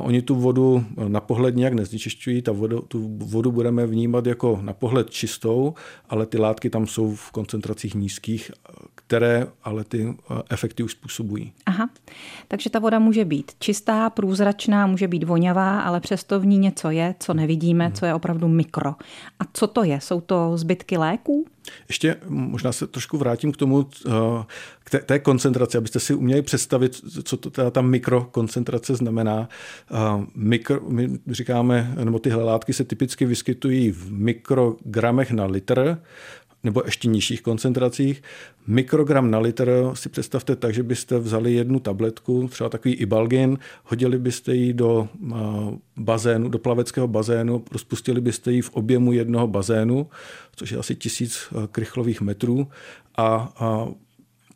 Oni 0.00 0.22
tu 0.22 0.34
vodu 0.34 0.84
na 1.08 1.20
pohled 1.20 1.56
nějak 1.56 1.72
neznečišťují, 1.72 2.42
ta 2.42 2.52
vodu, 2.52 2.80
tu 2.80 3.16
vodu 3.18 3.52
budeme 3.52 3.86
vnímat 3.86 4.26
jako 4.26 4.58
na 4.62 4.72
pohled 4.72 5.10
čistou, 5.10 5.74
ale 6.08 6.26
ty 6.26 6.38
látky 6.38 6.70
tam 6.70 6.86
jsou 6.86 7.14
v 7.14 7.30
koncentracích 7.30 7.94
nízkých, 7.94 8.50
které 8.94 9.46
ale 9.62 9.84
ty 9.84 10.14
efekty 10.50 10.82
už 10.82 10.92
způsobují. 10.92 11.52
Aha, 11.66 11.90
takže 12.48 12.70
ta 12.70 12.78
voda 12.78 12.98
může 12.98 13.24
být 13.24 13.52
čistá, 13.58 14.03
průzračná, 14.10 14.86
může 14.86 15.08
být 15.08 15.24
vonavá, 15.24 15.80
ale 15.80 16.00
přesto 16.00 16.40
v 16.40 16.46
ní 16.46 16.58
něco 16.58 16.90
je, 16.90 17.14
co 17.20 17.34
nevidíme, 17.34 17.92
co 17.94 18.06
je 18.06 18.14
opravdu 18.14 18.48
mikro. 18.48 18.90
A 19.38 19.44
co 19.52 19.66
to 19.66 19.84
je? 19.84 20.00
Jsou 20.00 20.20
to 20.20 20.56
zbytky 20.56 20.96
léků? 20.96 21.46
Ještě 21.88 22.16
možná 22.28 22.72
se 22.72 22.86
trošku 22.86 23.18
vrátím 23.18 23.52
k 23.52 23.56
tomu, 23.56 23.86
eh, 24.06 24.10
k 24.84 24.90
té, 24.90 24.98
té 24.98 25.18
koncentraci, 25.18 25.78
abyste 25.78 26.00
si 26.00 26.14
uměli 26.14 26.42
představit, 26.42 27.00
co 27.22 27.36
to 27.36 27.50
teda 27.50 27.70
ta 27.70 27.80
mikrokoncentrace 27.80 28.94
znamená. 28.94 29.48
Eh, 29.90 30.26
mikro, 30.34 30.80
my 30.88 31.18
říkáme, 31.30 31.94
nebo 32.04 32.18
tyhle 32.18 32.44
látky 32.44 32.72
se 32.72 32.84
typicky 32.84 33.26
vyskytují 33.26 33.90
v 33.90 34.12
mikrogramech 34.12 35.30
na 35.30 35.44
litr, 35.44 35.98
nebo 36.64 36.82
ještě 36.84 37.08
nižších 37.08 37.42
koncentracích. 37.42 38.22
Mikrogram 38.66 39.30
na 39.30 39.38
litr 39.38 39.90
si 39.94 40.08
představte 40.08 40.56
tak, 40.56 40.74
že 40.74 40.82
byste 40.82 41.18
vzali 41.18 41.52
jednu 41.54 41.80
tabletku, 41.80 42.48
třeba 42.48 42.70
takový 42.70 42.94
ibalgin, 42.94 43.58
hodili 43.84 44.18
byste 44.18 44.54
ji 44.54 44.72
do 44.72 45.08
bazénu, 45.96 46.48
do 46.48 46.58
plaveckého 46.58 47.08
bazénu, 47.08 47.64
rozpustili 47.72 48.20
byste 48.20 48.52
ji 48.52 48.62
v 48.62 48.70
objemu 48.70 49.12
jednoho 49.12 49.46
bazénu, 49.46 50.06
což 50.56 50.72
je 50.72 50.78
asi 50.78 50.94
tisíc 50.94 51.52
krychlových 51.72 52.20
metrů 52.20 52.68
a, 53.16 53.52
a 53.58 53.88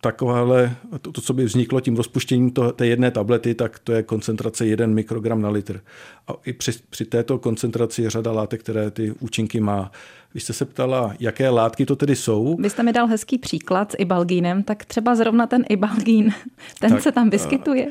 takováhle, 0.01 0.77
to, 1.01 1.13
to, 1.13 1.21
co 1.21 1.33
by 1.35 1.45
vzniklo 1.45 1.81
tím 1.81 1.97
rozpuštěním 1.97 2.51
to, 2.51 2.73
té 2.73 2.87
jedné 2.87 3.11
tablety, 3.11 3.55
tak 3.55 3.79
to 3.79 3.93
je 3.93 4.03
koncentrace 4.03 4.67
1 4.67 4.87
mikrogram 4.87 5.43
na 5.43 5.49
litr. 5.49 5.81
A 6.29 6.33
i 6.45 6.53
při, 6.53 6.73
při 6.91 7.05
této 7.05 7.39
koncentraci 7.39 8.03
je 8.03 8.11
řada 8.11 8.33
látek, 8.33 8.61
které 8.61 8.91
ty 8.91 9.15
účinky 9.21 9.61
má. 9.61 9.91
Vy 10.35 10.41
jste 10.41 10.53
se 10.53 10.65
ptala, 10.65 11.15
jaké 11.21 11.49
látky 11.49 11.87
to 11.87 11.97
tedy 11.97 12.17
jsou. 12.17 12.57
Vy 12.61 12.71
jste 12.71 12.83
mi 12.83 12.93
dal 12.93 13.07
hezký 13.07 13.39
příklad 13.39 13.93
s 13.93 13.97
ibalgínem, 13.99 14.63
tak 14.63 14.85
třeba 14.85 15.15
zrovna 15.15 15.47
ten 15.47 15.65
ibalgín, 15.69 16.35
ten 16.81 16.91
tak, 16.91 17.03
se 17.03 17.13
tam 17.13 17.31
vyskytuje? 17.31 17.87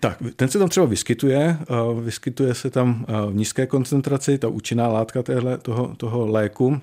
Tak, 0.00 0.22
ten 0.36 0.48
se 0.48 0.58
tam 0.58 0.68
třeba 0.68 0.86
vyskytuje, 0.86 1.58
vyskytuje 2.00 2.54
se 2.54 2.70
tam 2.70 3.06
v 3.30 3.34
nízké 3.34 3.66
koncentraci, 3.66 4.38
ta 4.38 4.48
účinná 4.48 4.88
látka 4.88 5.22
téhle, 5.22 5.58
toho, 5.58 5.94
toho 5.96 6.26
léku, 6.26 6.80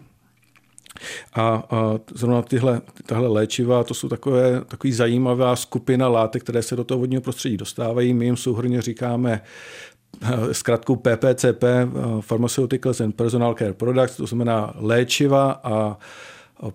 a, 1.33 1.41
a 1.69 1.99
zrovna 2.15 2.41
tyhle, 2.41 2.81
tahle 3.05 3.27
léčiva, 3.27 3.83
to 3.83 3.93
jsou 3.93 4.09
takové, 4.09 4.61
takový 4.67 4.93
zajímavá 4.93 5.55
skupina 5.55 6.07
látek, 6.07 6.43
které 6.43 6.61
se 6.61 6.75
do 6.75 6.83
toho 6.83 6.99
vodního 6.99 7.21
prostředí 7.21 7.57
dostávají. 7.57 8.13
My 8.13 8.25
jim 8.25 8.37
souhrně 8.37 8.81
říkáme 8.81 9.41
eh, 10.23 10.53
zkrátkou 10.53 10.95
PPCP, 10.95 11.63
eh, 11.63 11.87
Pharmaceuticals 12.27 13.01
and 13.01 13.15
Personal 13.15 13.53
Care 13.53 13.73
Products, 13.73 14.15
to 14.15 14.25
znamená 14.25 14.73
léčiva 14.75 15.61
a 15.63 15.97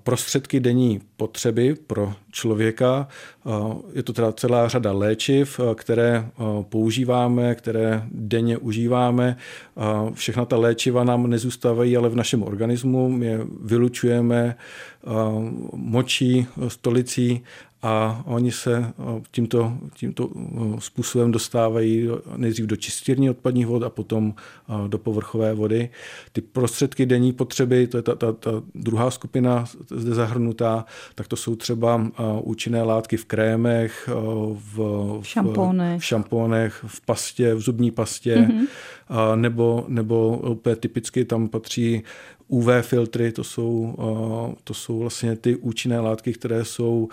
prostředky 0.02 0.60
denní 0.60 1.00
potřeby 1.16 1.74
pro 1.86 2.12
člověka. 2.32 3.08
Je 3.94 4.02
to 4.02 4.12
teda 4.12 4.32
celá 4.32 4.68
řada 4.68 4.92
léčiv, 4.92 5.60
které 5.74 6.28
používáme, 6.62 7.54
které 7.54 8.02
denně 8.10 8.58
užíváme. 8.58 9.36
Všechna 10.12 10.44
ta 10.44 10.56
léčiva 10.56 11.04
nám 11.04 11.30
nezůstávají 11.30 11.96
ale 11.96 12.08
v 12.08 12.16
našem 12.16 12.42
organismu. 12.42 13.08
My 13.08 13.26
je 13.26 13.40
vylučujeme 13.64 14.56
močí, 15.72 16.46
stolicí 16.68 17.42
a 17.82 18.22
oni 18.26 18.52
se 18.52 18.92
tímto, 19.30 19.72
tímto 19.94 20.30
způsobem 20.78 21.32
dostávají 21.32 22.08
nejdřív 22.36 22.66
do 22.66 22.76
čistírní 22.76 23.30
odpadních 23.30 23.66
vod 23.66 23.82
a 23.82 23.90
potom 23.90 24.34
do 24.88 24.98
povrchové 24.98 25.54
vody. 25.54 25.90
Ty 26.32 26.40
prostředky 26.40 27.06
denní 27.06 27.32
potřeby, 27.32 27.86
to 27.86 27.96
je 27.96 28.02
ta, 28.02 28.14
ta, 28.14 28.32
ta 28.32 28.50
druhá 28.74 29.10
skupina 29.10 29.64
zde 29.90 30.14
zahrnutá, 30.14 30.84
tak 31.14 31.28
to 31.28 31.36
jsou 31.36 31.56
třeba 31.56 32.10
účinné 32.42 32.82
látky 32.82 33.16
v 33.16 33.24
krémech, 33.24 34.08
v, 34.52 34.78
v, 35.20 35.26
šampónech. 35.26 36.00
v 36.00 36.04
šampónech, 36.04 36.84
v 36.86 37.00
pastě, 37.00 37.54
v 37.54 37.60
zubní 37.60 37.90
pastě, 37.90 38.36
mm-hmm. 38.36 38.66
nebo, 39.34 39.84
nebo 39.88 40.38
úplně 40.38 40.76
typicky 40.76 41.24
tam 41.24 41.48
patří 41.48 42.02
UV 42.48 42.66
filtry, 42.80 43.32
to 43.32 43.44
jsou, 43.44 43.94
to 44.64 44.74
jsou 44.74 44.98
vlastně 44.98 45.36
ty 45.36 45.56
účinné 45.56 46.00
látky, 46.00 46.32
které 46.32 46.64
jsou 46.64 47.08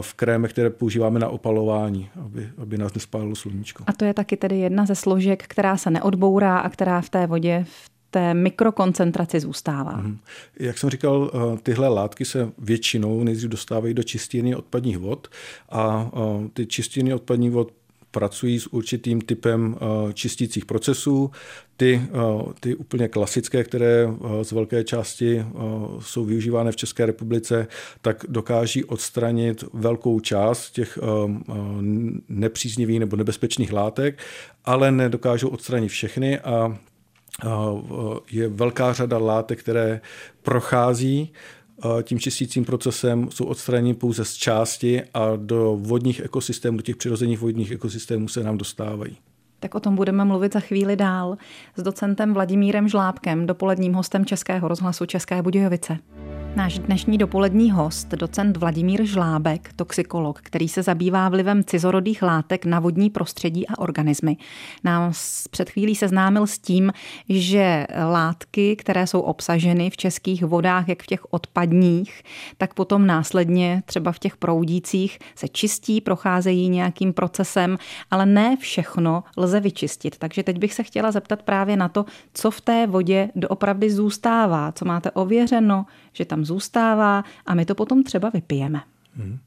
v 0.00 0.14
krémech, 0.14 0.52
které 0.52 0.70
používáme 0.70 1.20
na 1.20 1.28
opalování, 1.28 2.10
aby, 2.24 2.48
aby 2.58 2.78
nás 2.78 2.94
nespálilo 2.94 3.36
sluníčko. 3.36 3.84
A 3.86 3.92
to 3.92 4.04
je 4.04 4.14
taky 4.14 4.36
tedy 4.36 4.58
jedna 4.58 4.86
ze 4.86 4.94
složek, 4.94 5.44
která 5.46 5.76
se 5.76 5.90
neodbourá 5.90 6.58
a 6.58 6.68
která 6.68 7.00
v 7.00 7.08
té 7.08 7.26
vodě 7.26 7.64
v 7.68 7.90
té 8.10 8.34
mikrokoncentraci 8.34 9.40
zůstává. 9.40 9.92
Hmm. 9.92 10.18
Jak 10.60 10.78
jsem 10.78 10.90
říkal, 10.90 11.30
tyhle 11.62 11.88
látky 11.88 12.24
se 12.24 12.52
většinou 12.58 13.24
nejdřív 13.24 13.50
dostávají 13.50 13.94
do 13.94 14.02
čistírny 14.02 14.54
odpadních 14.54 14.98
vod 14.98 15.28
a 15.70 16.10
ty 16.52 16.66
čistírny 16.66 17.14
odpadních 17.14 17.50
vod 17.50 17.72
pracují 18.10 18.60
s 18.60 18.66
určitým 18.66 19.20
typem 19.20 19.76
eh, 19.76 20.12
čistících 20.12 20.64
procesů. 20.64 21.30
Ty, 21.76 22.02
eh, 22.04 22.52
ty 22.60 22.74
úplně 22.74 23.08
klasické, 23.08 23.64
které 23.64 24.08
eh, 24.08 24.44
z 24.44 24.52
velké 24.52 24.84
části 24.84 25.44
jsou 26.00 26.24
využívány 26.24 26.72
v 26.72 26.76
České 26.76 27.06
republice, 27.06 27.66
tak 28.02 28.24
dokáží 28.28 28.84
odstranit 28.84 29.64
velkou 29.72 30.20
část 30.20 30.70
těch 30.70 30.98
nepříznivých 32.28 33.00
nebo 33.00 33.16
nebezpečných 33.16 33.72
látek, 33.72 34.18
ale 34.64 34.92
nedokážou 34.92 35.48
odstranit 35.48 35.88
všechny 35.88 36.40
a 36.40 36.78
je 38.30 38.48
velká 38.48 38.92
řada 38.92 39.18
látek, 39.18 39.60
které 39.60 40.00
prochází 40.42 41.32
tím 42.02 42.18
čistícím 42.18 42.64
procesem 42.64 43.28
jsou 43.30 43.44
odstraněni 43.44 43.94
pouze 43.94 44.24
z 44.24 44.34
části 44.34 45.02
a 45.14 45.36
do 45.36 45.76
vodních 45.80 46.20
ekosystémů, 46.20 46.76
do 46.76 46.82
těch 46.82 46.96
přirozených 46.96 47.40
vodních 47.40 47.70
ekosystémů 47.70 48.28
se 48.28 48.42
nám 48.42 48.58
dostávají. 48.58 49.16
Tak 49.60 49.74
o 49.74 49.80
tom 49.80 49.96
budeme 49.96 50.24
mluvit 50.24 50.52
za 50.52 50.60
chvíli 50.60 50.96
dál 50.96 51.36
s 51.76 51.82
docentem 51.82 52.34
Vladimírem 52.34 52.88
Žlábkem, 52.88 53.46
dopoledním 53.46 53.92
hostem 53.92 54.24
Českého 54.24 54.68
rozhlasu 54.68 55.06
České 55.06 55.42
Budějovice. 55.42 55.98
Náš 56.56 56.78
dnešní 56.78 57.18
dopolední 57.18 57.70
host, 57.70 58.08
docent 58.08 58.56
Vladimír 58.56 59.04
Žlábek, 59.04 59.72
toxikolog, 59.76 60.40
který 60.42 60.68
se 60.68 60.82
zabývá 60.82 61.28
vlivem 61.28 61.64
cizorodých 61.64 62.22
látek 62.22 62.64
na 62.64 62.80
vodní 62.80 63.10
prostředí 63.10 63.68
a 63.68 63.78
organismy, 63.78 64.36
nám 64.84 65.12
před 65.50 65.70
chvílí 65.70 65.94
seznámil 65.94 66.46
s 66.46 66.58
tím, 66.58 66.92
že 67.28 67.86
látky, 68.10 68.76
které 68.76 69.06
jsou 69.06 69.20
obsaženy 69.20 69.90
v 69.90 69.96
českých 69.96 70.44
vodách, 70.44 70.88
jak 70.88 71.02
v 71.02 71.06
těch 71.06 71.32
odpadních, 71.32 72.22
tak 72.58 72.74
potom 72.74 73.06
následně 73.06 73.82
třeba 73.86 74.12
v 74.12 74.18
těch 74.18 74.36
proudících 74.36 75.18
se 75.34 75.48
čistí, 75.48 76.00
procházejí 76.00 76.68
nějakým 76.68 77.12
procesem, 77.12 77.78
ale 78.10 78.26
ne 78.26 78.56
všechno 78.56 79.24
lze 79.36 79.60
vyčistit. 79.60 80.18
Takže 80.18 80.42
teď 80.42 80.58
bych 80.58 80.74
se 80.74 80.82
chtěla 80.82 81.12
zeptat 81.12 81.42
právě 81.42 81.76
na 81.76 81.88
to, 81.88 82.04
co 82.34 82.50
v 82.50 82.60
té 82.60 82.86
vodě 82.86 83.30
doopravdy 83.34 83.90
zůstává, 83.90 84.72
co 84.72 84.84
máte 84.84 85.10
ověřeno, 85.10 85.86
že 86.12 86.24
tam 86.24 86.37
zůstává 86.44 87.24
a 87.46 87.54
my 87.54 87.64
to 87.64 87.74
potom 87.74 88.02
třeba 88.04 88.30
vypijeme. 88.30 88.80
Hmm. 89.16 89.38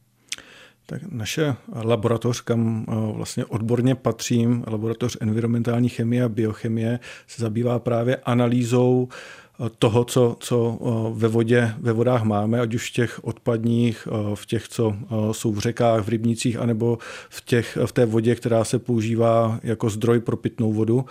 Tak 0.91 1.01
naše 1.11 1.55
laboratoř, 1.83 2.41
kam 2.41 2.85
eh, 2.87 2.93
vlastně 3.13 3.45
odborně 3.45 3.95
patřím, 3.95 4.63
laboratoř 4.67 5.17
environmentální 5.21 5.89
chemie 5.89 6.23
a 6.23 6.29
biochemie, 6.29 6.99
se 7.27 7.41
zabývá 7.41 7.79
právě 7.79 8.15
analýzou 8.15 9.07
eh, 9.09 9.69
toho, 9.79 10.03
co, 10.03 10.35
co 10.39 10.79
eh, 10.81 11.19
ve, 11.19 11.27
vodě, 11.27 11.73
ve 11.79 11.93
vodách 11.93 12.23
máme, 12.23 12.59
ať 12.59 12.73
už 12.73 12.89
v 12.89 12.93
těch 12.93 13.23
odpadních, 13.23 14.07
v 14.33 14.45
těch, 14.45 14.67
co 14.67 14.95
jsou 15.31 15.51
v 15.51 15.59
řekách, 15.59 16.03
v 16.03 16.09
rybnicích, 16.09 16.57
anebo 16.57 16.97
v, 17.29 17.45
těch, 17.45 17.77
v 17.85 17.91
té 17.91 18.05
vodě, 18.05 18.35
která 18.35 18.63
se 18.63 18.79
používá 18.79 19.59
jako 19.63 19.89
zdroj 19.89 20.19
pro 20.19 20.37
pitnou 20.37 20.73
vodu. 20.73 21.05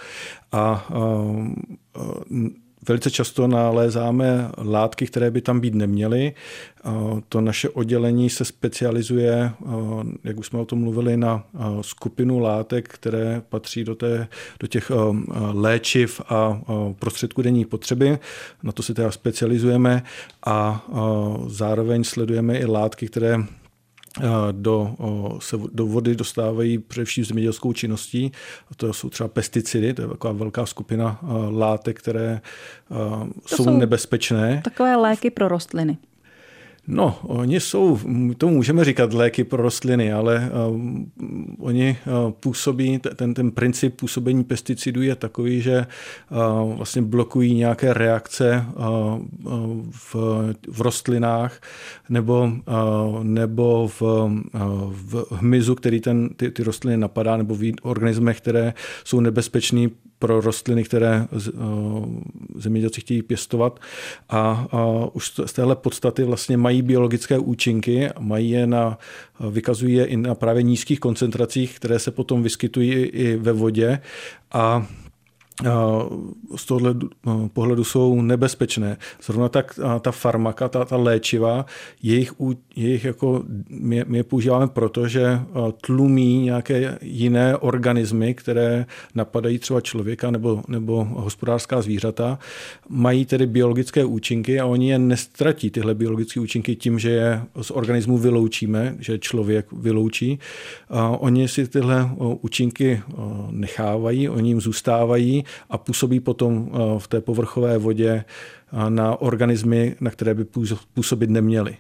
A 0.52 0.88
Velice 2.88 3.10
často 3.10 3.46
nalézáme 3.46 4.50
látky, 4.58 5.06
které 5.06 5.30
by 5.30 5.40
tam 5.40 5.60
být 5.60 5.74
neměly. 5.74 6.32
To 7.28 7.40
naše 7.40 7.68
oddělení 7.68 8.30
se 8.30 8.44
specializuje, 8.44 9.52
jak 10.24 10.38
už 10.38 10.46
jsme 10.46 10.58
o 10.58 10.64
tom 10.64 10.78
mluvili, 10.78 11.16
na 11.16 11.44
skupinu 11.80 12.38
látek, 12.38 12.88
které 12.88 13.42
patří 13.48 13.84
do, 13.84 13.94
té, 13.94 14.28
do 14.60 14.66
těch 14.66 14.92
léčiv 15.52 16.20
a 16.28 16.60
prostředků 16.98 17.42
denní 17.42 17.64
potřeby. 17.64 18.18
Na 18.62 18.72
to 18.72 18.82
se 18.82 18.94
teda 18.94 19.10
specializujeme 19.10 20.02
a 20.46 20.86
zároveň 21.46 22.04
sledujeme 22.04 22.58
i 22.58 22.66
látky, 22.66 23.06
které 23.06 23.36
do, 24.52 24.96
se 25.38 25.56
do 25.72 25.86
vody 25.86 26.14
dostávají 26.14 26.78
především 26.78 27.24
zemědělskou 27.24 27.72
činností. 27.72 28.32
A 28.70 28.74
to 28.74 28.92
jsou 28.92 29.08
třeba 29.08 29.28
pesticidy, 29.28 29.94
to 29.94 30.02
je 30.02 30.08
taková 30.08 30.32
velká 30.32 30.66
skupina 30.66 31.18
látek, 31.50 31.98
které 31.98 32.40
to 32.88 33.28
jsou, 33.46 33.64
jsou 33.64 33.70
nebezpečné. 33.70 34.60
Takové 34.64 34.96
léky 34.96 35.30
pro 35.30 35.48
rostliny. 35.48 35.98
No, 36.92 37.18
oni 37.22 37.60
jsou, 37.60 37.98
to 38.38 38.48
můžeme 38.48 38.84
říkat 38.84 39.12
léky 39.12 39.44
pro 39.44 39.62
rostliny, 39.62 40.12
ale 40.12 40.50
uh, 40.68 40.80
oni 41.58 41.98
uh, 42.06 42.30
působí, 42.30 42.98
ten, 42.98 43.34
ten 43.34 43.50
princip 43.50 43.96
působení 43.96 44.44
pesticidů 44.44 45.02
je 45.02 45.16
takový, 45.16 45.60
že 45.60 45.86
uh, 46.30 46.74
vlastně 46.76 47.02
blokují 47.02 47.54
nějaké 47.54 47.94
reakce 47.94 48.64
uh, 48.76 49.18
v, 49.90 50.14
v 50.70 50.80
rostlinách 50.80 51.60
nebo, 52.08 52.42
uh, 52.42 53.24
nebo 53.24 53.88
v, 53.88 54.02
uh, 54.02 54.32
v 54.90 55.26
hmyzu, 55.30 55.74
který 55.74 56.00
ten, 56.00 56.28
ty, 56.36 56.50
ty 56.50 56.62
rostliny 56.62 56.96
napadá, 56.96 57.36
nebo 57.36 57.54
v 57.54 57.72
organismech, 57.82 58.40
které 58.40 58.74
jsou 59.04 59.20
nebezpečné 59.20 59.88
pro 60.20 60.40
rostliny, 60.40 60.84
které 60.84 61.26
eh, 61.32 61.38
zemědělci 62.54 63.00
chtějí 63.00 63.22
pěstovat. 63.22 63.80
A, 64.28 64.66
už 65.12 65.32
z 65.46 65.52
téhle 65.52 65.76
podstaty 65.76 66.24
vlastně 66.24 66.56
mají 66.56 66.82
biologické 66.82 67.38
účinky, 67.38 68.08
mají 68.18 68.50
je 68.50 68.66
na, 68.66 68.98
vykazují 69.50 69.94
je 69.94 70.04
i 70.04 70.16
na 70.16 70.34
právě 70.34 70.62
nízkých 70.62 71.00
koncentracích, 71.00 71.76
které 71.76 71.98
se 71.98 72.10
potom 72.10 72.42
vyskytují 72.42 72.92
i 72.92 73.36
ve 73.36 73.52
vodě. 73.52 74.00
A 74.52 74.86
z 76.56 76.64
tohohle 76.66 76.94
no, 77.26 77.48
pohledu 77.52 77.84
jsou 77.84 78.22
nebezpečné. 78.22 78.96
Zrovna 79.22 79.48
tak 79.48 79.80
ta 80.00 80.10
farmaka, 80.10 80.68
ta, 80.68 80.84
ta 80.84 80.96
léčiva, 80.96 81.66
jejich, 82.02 82.32
jejich 82.76 83.04
jako, 83.04 83.44
my, 83.70 84.04
my 84.06 84.18
je 84.18 84.24
používáme 84.24 84.68
proto, 84.68 85.08
že 85.08 85.40
tlumí 85.86 86.42
nějaké 86.42 86.98
jiné 87.02 87.56
organismy, 87.56 88.34
které 88.34 88.86
napadají 89.14 89.58
třeba 89.58 89.80
člověka 89.80 90.30
nebo, 90.30 90.62
nebo 90.68 91.04
hospodářská 91.04 91.82
zvířata, 91.82 92.38
mají 92.88 93.26
tedy 93.26 93.46
biologické 93.46 94.04
účinky 94.04 94.60
a 94.60 94.66
oni 94.66 94.90
je 94.90 94.98
nestratí, 94.98 95.70
tyhle 95.70 95.94
biologické 95.94 96.40
účinky, 96.40 96.76
tím, 96.76 96.98
že 96.98 97.10
je 97.10 97.42
z 97.62 97.70
organismu 97.70 98.18
vyloučíme, 98.18 98.96
že 98.98 99.18
člověk 99.18 99.72
vyloučí. 99.72 100.38
Oni 101.18 101.48
si 101.48 101.68
tyhle 101.68 102.10
účinky 102.40 103.02
nechávají, 103.50 104.28
oni 104.28 104.50
jim 104.50 104.60
zůstávají 104.60 105.44
a 105.70 105.78
působí 105.78 106.20
potom 106.20 106.70
eh, 106.72 106.78
v 106.98 107.08
té 107.08 107.20
povrchové 107.20 107.78
vodě 107.78 108.24
eh, 108.72 108.90
na 108.90 109.20
organismy, 109.20 109.96
na 110.00 110.10
které 110.10 110.34
by 110.34 110.44
působit 110.94 111.30
neměly. 111.30 111.76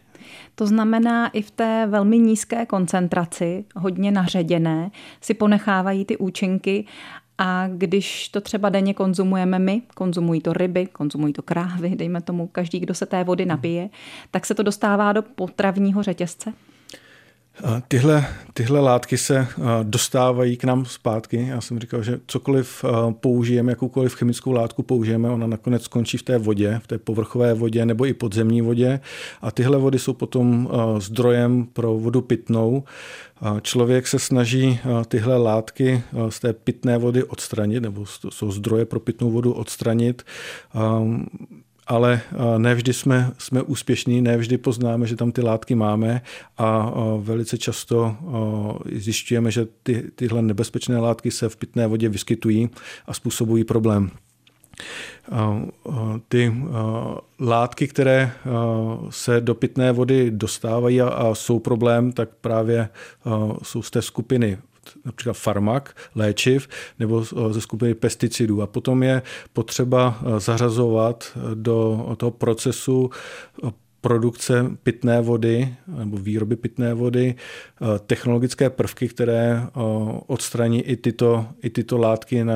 To 0.54 0.66
znamená, 0.66 1.28
i 1.28 1.42
v 1.42 1.50
té 1.50 1.86
velmi 1.90 2.18
nízké 2.18 2.66
koncentraci, 2.66 3.64
hodně 3.76 4.10
naředěné, 4.10 4.90
si 5.20 5.34
ponechávají 5.34 6.04
ty 6.04 6.16
účinky 6.16 6.86
a 7.38 7.68
když 7.68 8.28
to 8.28 8.40
třeba 8.40 8.68
denně 8.68 8.94
konzumujeme 8.94 9.58
my, 9.58 9.82
konzumují 9.94 10.40
to 10.40 10.52
ryby, 10.52 10.86
konzumují 10.86 11.32
to 11.32 11.42
krávy, 11.42 11.96
dejme 11.96 12.20
tomu 12.20 12.46
každý, 12.46 12.80
kdo 12.80 12.94
se 12.94 13.06
té 13.06 13.24
vody 13.24 13.46
napije, 13.46 13.90
tak 14.30 14.46
se 14.46 14.54
to 14.54 14.62
dostává 14.62 15.12
do 15.12 15.22
potravního 15.22 16.02
řetězce? 16.02 16.52
Tyhle, 17.88 18.26
tyhle 18.54 18.80
látky 18.80 19.18
se 19.18 19.46
dostávají 19.82 20.56
k 20.56 20.64
nám 20.64 20.84
zpátky. 20.84 21.46
Já 21.48 21.60
jsem 21.60 21.78
říkal, 21.78 22.02
že 22.02 22.20
cokoliv 22.26 22.84
použijeme, 23.10 23.72
jakoukoliv 23.72 24.14
chemickou 24.14 24.52
látku 24.52 24.82
použijeme, 24.82 25.30
ona 25.30 25.46
nakonec 25.46 25.82
skončí 25.82 26.18
v 26.18 26.22
té 26.22 26.38
vodě, 26.38 26.80
v 26.82 26.86
té 26.86 26.98
povrchové 26.98 27.54
vodě 27.54 27.86
nebo 27.86 28.06
i 28.06 28.14
podzemní 28.14 28.62
vodě. 28.62 29.00
A 29.42 29.50
tyhle 29.50 29.78
vody 29.78 29.98
jsou 29.98 30.12
potom 30.12 30.68
zdrojem 30.98 31.66
pro 31.72 31.98
vodu 31.98 32.20
pitnou. 32.20 32.84
Člověk 33.62 34.06
se 34.06 34.18
snaží 34.18 34.80
tyhle 35.08 35.36
látky 35.36 36.02
z 36.28 36.40
té 36.40 36.52
pitné 36.52 36.98
vody 36.98 37.24
odstranit, 37.24 37.80
nebo 37.80 38.04
jsou 38.30 38.52
zdroje 38.52 38.84
pro 38.84 39.00
pitnou 39.00 39.30
vodu 39.30 39.52
odstranit 39.52 40.22
ale 41.90 42.20
nevždy 42.58 42.92
jsme, 42.92 43.32
jsme 43.38 43.62
úspěšní, 43.62 44.22
nevždy 44.22 44.58
poznáme, 44.58 45.06
že 45.06 45.16
tam 45.16 45.32
ty 45.32 45.42
látky 45.42 45.74
máme 45.74 46.22
a 46.58 46.92
velice 47.18 47.58
často 47.58 48.16
zjišťujeme, 48.92 49.50
že 49.50 49.66
ty, 49.82 50.10
tyhle 50.14 50.42
nebezpečné 50.42 50.98
látky 50.98 51.30
se 51.30 51.48
v 51.48 51.56
pitné 51.56 51.86
vodě 51.86 52.08
vyskytují 52.08 52.70
a 53.06 53.14
způsobují 53.14 53.64
problém. 53.64 54.10
Ty 56.28 56.54
látky, 57.40 57.88
které 57.88 58.32
se 59.10 59.40
do 59.40 59.54
pitné 59.54 59.92
vody 59.92 60.30
dostávají 60.30 61.00
a 61.00 61.34
jsou 61.34 61.58
problém, 61.58 62.12
tak 62.12 62.28
právě 62.40 62.88
jsou 63.62 63.82
z 63.82 63.90
té 63.90 64.02
skupiny 64.02 64.58
například 65.04 65.32
farmak, 65.32 65.96
léčiv 66.14 66.68
nebo 66.98 67.24
ze 67.50 67.60
skupiny 67.60 67.94
pesticidů. 67.94 68.62
A 68.62 68.66
potom 68.66 69.02
je 69.02 69.22
potřeba 69.52 70.20
zařazovat 70.38 71.38
do 71.54 72.06
toho 72.16 72.30
procesu 72.30 73.10
produkce 74.00 74.70
pitné 74.82 75.20
vody 75.20 75.74
nebo 75.98 76.16
výroby 76.16 76.56
pitné 76.56 76.94
vody, 76.94 77.34
technologické 78.06 78.70
prvky, 78.70 79.08
které 79.08 79.66
odstraní 80.26 80.82
i 80.82 80.96
tyto, 80.96 81.46
i 81.62 81.70
tyto 81.70 81.98
látky, 81.98 82.44
na, 82.44 82.54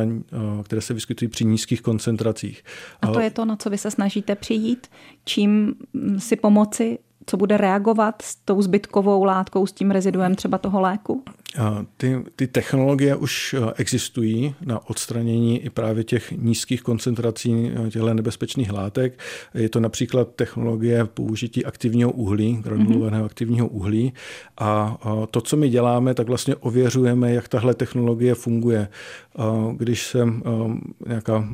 které 0.62 0.81
se 0.83 0.94
vyskytují 0.94 1.29
při 1.29 1.44
nízkých 1.44 1.83
koncentracích. 1.83 2.64
A 3.03 3.07
to 3.07 3.20
je 3.20 3.31
to, 3.31 3.44
na 3.44 3.57
co 3.57 3.70
vy 3.70 3.79
se 3.79 3.90
snažíte 3.90 4.35
přijít? 4.35 4.87
Čím 5.25 5.75
si 6.18 6.37
pomoci 6.37 6.99
co 7.27 7.37
bude 7.37 7.57
reagovat 7.57 8.23
s 8.23 8.37
tou 8.37 8.62
zbytkovou 8.62 9.25
látkou, 9.25 9.66
s 9.66 9.73
tím 9.73 9.90
reziduem 9.90 10.35
třeba 10.35 10.59
toho 10.59 10.81
léku? 10.81 11.23
Ty, 11.96 12.24
ty 12.36 12.46
technologie 12.46 13.16
už 13.16 13.54
e, 13.54 13.72
existují 13.76 14.54
na 14.60 14.88
odstranění 14.90 15.64
i 15.64 15.70
právě 15.70 16.04
těch 16.04 16.32
nízkých 16.32 16.82
koncentrací 16.82 17.70
e, 17.86 17.90
těchto 17.90 18.14
nebezpečných 18.14 18.72
látek. 18.72 19.18
Je 19.54 19.68
to 19.68 19.80
například 19.80 20.28
technologie 20.36 21.04
použití 21.04 21.64
aktivního 21.64 22.12
uhlí, 22.12 22.56
granulovaného 22.62 23.22
mm-hmm. 23.22 23.26
aktivního 23.26 23.68
uhlí. 23.68 24.12
A 24.58 24.98
to, 25.30 25.40
co 25.40 25.56
my 25.56 25.68
děláme, 25.68 26.14
tak 26.14 26.26
vlastně 26.26 26.56
ověřujeme, 26.56 27.32
jak 27.32 27.48
tahle 27.48 27.74
technologie 27.74 28.34
funguje. 28.34 28.88
Když 29.76 30.06
se 30.06 30.28
nějaká 31.06 31.48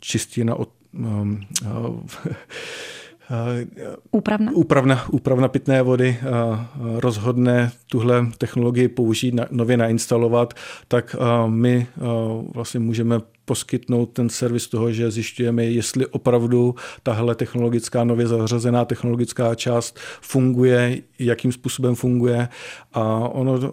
čistina 0.00 0.54
od 0.54 0.70
Úpravna? 4.10 4.52
Úpravna, 4.54 5.04
úpravna 5.10 5.48
pitné 5.48 5.82
vody 5.82 6.18
rozhodne 6.96 7.72
tuhle 7.90 8.26
technologii 8.38 8.88
použít, 8.88 9.34
nově 9.50 9.76
nainstalovat, 9.76 10.54
tak 10.88 11.16
my 11.46 11.86
vlastně 12.54 12.80
můžeme 12.80 13.20
poskytnout 13.44 14.06
ten 14.06 14.28
servis 14.28 14.68
toho, 14.68 14.92
že 14.92 15.10
zjišťujeme, 15.10 15.64
jestli 15.64 16.06
opravdu 16.06 16.74
tahle 17.02 17.34
technologická, 17.34 18.04
nově 18.04 18.26
zařazená 18.26 18.84
technologická 18.84 19.54
část 19.54 19.98
funguje, 20.20 21.02
jakým 21.18 21.52
způsobem 21.52 21.94
funguje. 21.94 22.48
A 22.92 23.04
ono 23.28 23.72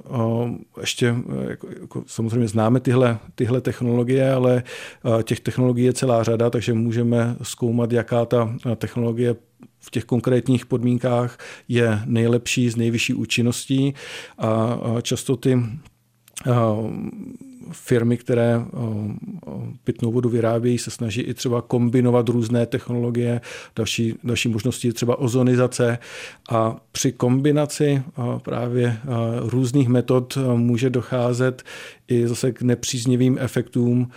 ještě, 0.82 1.16
jako, 1.50 1.68
jako, 1.82 2.04
samozřejmě 2.08 2.48
známe 2.48 2.80
tyhle, 2.80 3.18
tyhle 3.36 3.62
technologie, 3.62 4.34
ale 4.34 4.64
těch 5.24 5.40
technologií 5.40 5.86
je 5.86 5.94
celá 5.94 6.24
řada, 6.24 6.50
takže 6.50 6.74
můžeme 6.74 7.36
zkoumat, 7.42 7.92
jaká 7.92 8.26
ta 8.26 8.56
technologie 8.76 9.36
v 9.80 9.92
těch 9.92 10.06
konkrétních 10.06 10.66
podmínkách 10.66 11.38
je 11.68 12.00
nejlepší, 12.06 12.70
s 12.70 12.76
nejvyšší 12.76 13.14
účinností 13.14 13.94
a 14.38 14.80
často 15.02 15.38
ty 15.38 15.60
firmy, 17.72 18.18
které 18.18 18.62
pitnou 19.84 20.12
vodu 20.12 20.30
vyrábějí, 20.30 20.78
se 20.78 20.92
snaží 20.92 21.22
i 21.22 21.34
třeba 21.34 21.62
kombinovat 21.62 22.30
různé 22.30 22.66
technologie. 22.66 23.42
Další, 23.76 24.16
další 24.24 24.50
možností 24.50 24.88
je 24.88 24.94
třeba 24.94 25.20
ozonizace 25.20 25.98
a 26.50 26.76
při 26.92 27.12
kombinaci 27.12 28.04
právě 28.44 28.98
různých 29.40 29.88
metod 29.88 30.38
může 30.56 30.90
docházet 30.90 31.64
i 32.08 32.28
zase 32.28 32.52
k 32.52 32.62
nepříznivým 32.62 33.38
efektům, 33.42 34.12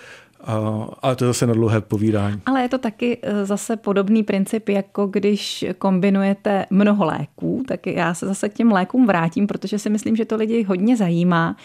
a 1.02 1.14
to 1.14 1.24
je 1.24 1.28
zase 1.28 1.46
na 1.46 1.54
dlouhé 1.54 1.80
povídání. 1.80 2.40
Ale 2.46 2.62
je 2.62 2.68
to 2.68 2.78
taky 2.78 3.18
e, 3.22 3.46
zase 3.46 3.76
podobný 3.76 4.22
princip, 4.22 4.68
jako 4.68 5.06
když 5.06 5.64
kombinujete 5.78 6.66
mnoho 6.70 7.04
léků, 7.04 7.62
tak 7.68 7.86
já 7.86 8.14
se 8.14 8.26
zase 8.26 8.48
k 8.48 8.54
těm 8.54 8.72
lékům 8.72 9.06
vrátím, 9.06 9.46
protože 9.46 9.78
si 9.78 9.90
myslím, 9.90 10.16
že 10.16 10.24
to 10.24 10.36
lidi 10.36 10.62
hodně 10.62 10.96
zajímá. 10.96 11.56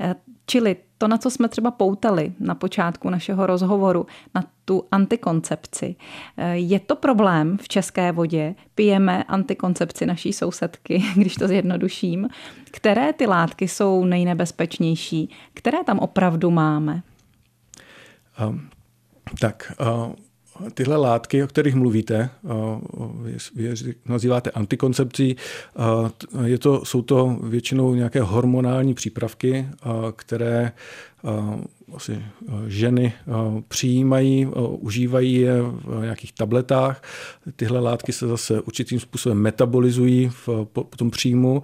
E, 0.00 0.14
čili 0.46 0.76
to, 0.98 1.08
na 1.08 1.18
co 1.18 1.30
jsme 1.30 1.48
třeba 1.48 1.70
poutali 1.70 2.32
na 2.40 2.54
počátku 2.54 3.10
našeho 3.10 3.46
rozhovoru, 3.46 4.06
na 4.34 4.44
tu 4.64 4.84
antikoncepci. 4.90 5.96
E, 6.36 6.56
je 6.56 6.80
to 6.80 6.96
problém 6.96 7.58
v 7.62 7.68
české 7.68 8.12
vodě? 8.12 8.54
Pijeme 8.74 9.24
antikoncepci 9.24 10.06
naší 10.06 10.32
sousedky, 10.32 11.02
když 11.16 11.34
to 11.34 11.48
zjednoduším. 11.48 12.28
Které 12.70 13.12
ty 13.12 13.26
látky 13.26 13.68
jsou 13.68 14.04
nejnebezpečnější? 14.04 15.30
Které 15.54 15.84
tam 15.84 15.98
opravdu 15.98 16.50
máme? 16.50 17.02
Tak, 19.40 19.72
tyhle 20.74 20.96
látky, 20.96 21.42
o 21.44 21.46
kterých 21.46 21.74
mluvíte, 21.74 22.30
vy 23.54 23.74
nazýváte 24.06 24.50
antikoncepcí, 24.50 25.36
je 26.44 26.58
to, 26.58 26.84
jsou 26.84 27.02
to 27.02 27.38
většinou 27.42 27.94
nějaké 27.94 28.20
hormonální 28.20 28.94
přípravky, 28.94 29.68
které 30.16 30.72
asi 31.94 32.22
ženy 32.66 33.12
přijímají, 33.68 34.46
užívají 34.78 35.34
je 35.34 35.62
v 35.62 36.00
nějakých 36.02 36.32
tabletách. 36.32 37.02
Tyhle 37.56 37.80
látky 37.80 38.12
se 38.12 38.26
zase 38.28 38.60
určitým 38.60 39.00
způsobem 39.00 39.38
metabolizují 39.38 40.28
v, 40.28 40.48
po, 40.72 40.84
po 40.84 40.96
tom 40.96 41.10
příjmu 41.10 41.62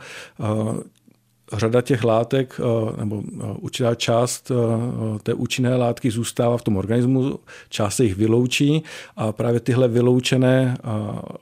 řada 1.52 1.80
těch 1.80 2.04
látek 2.04 2.60
eh, 2.60 2.96
nebo 2.96 3.22
eh, 3.26 3.44
určitá 3.58 3.94
část 3.94 4.50
eh, 4.50 5.18
té 5.22 5.34
účinné 5.34 5.76
látky 5.76 6.10
zůstává 6.10 6.56
v 6.56 6.62
tom 6.62 6.76
organismu, 6.76 7.38
část 7.68 7.96
se 7.96 8.04
jich 8.04 8.16
vyloučí 8.16 8.82
a 9.16 9.32
právě 9.32 9.60
tyhle 9.60 9.88
vyloučené 9.88 10.76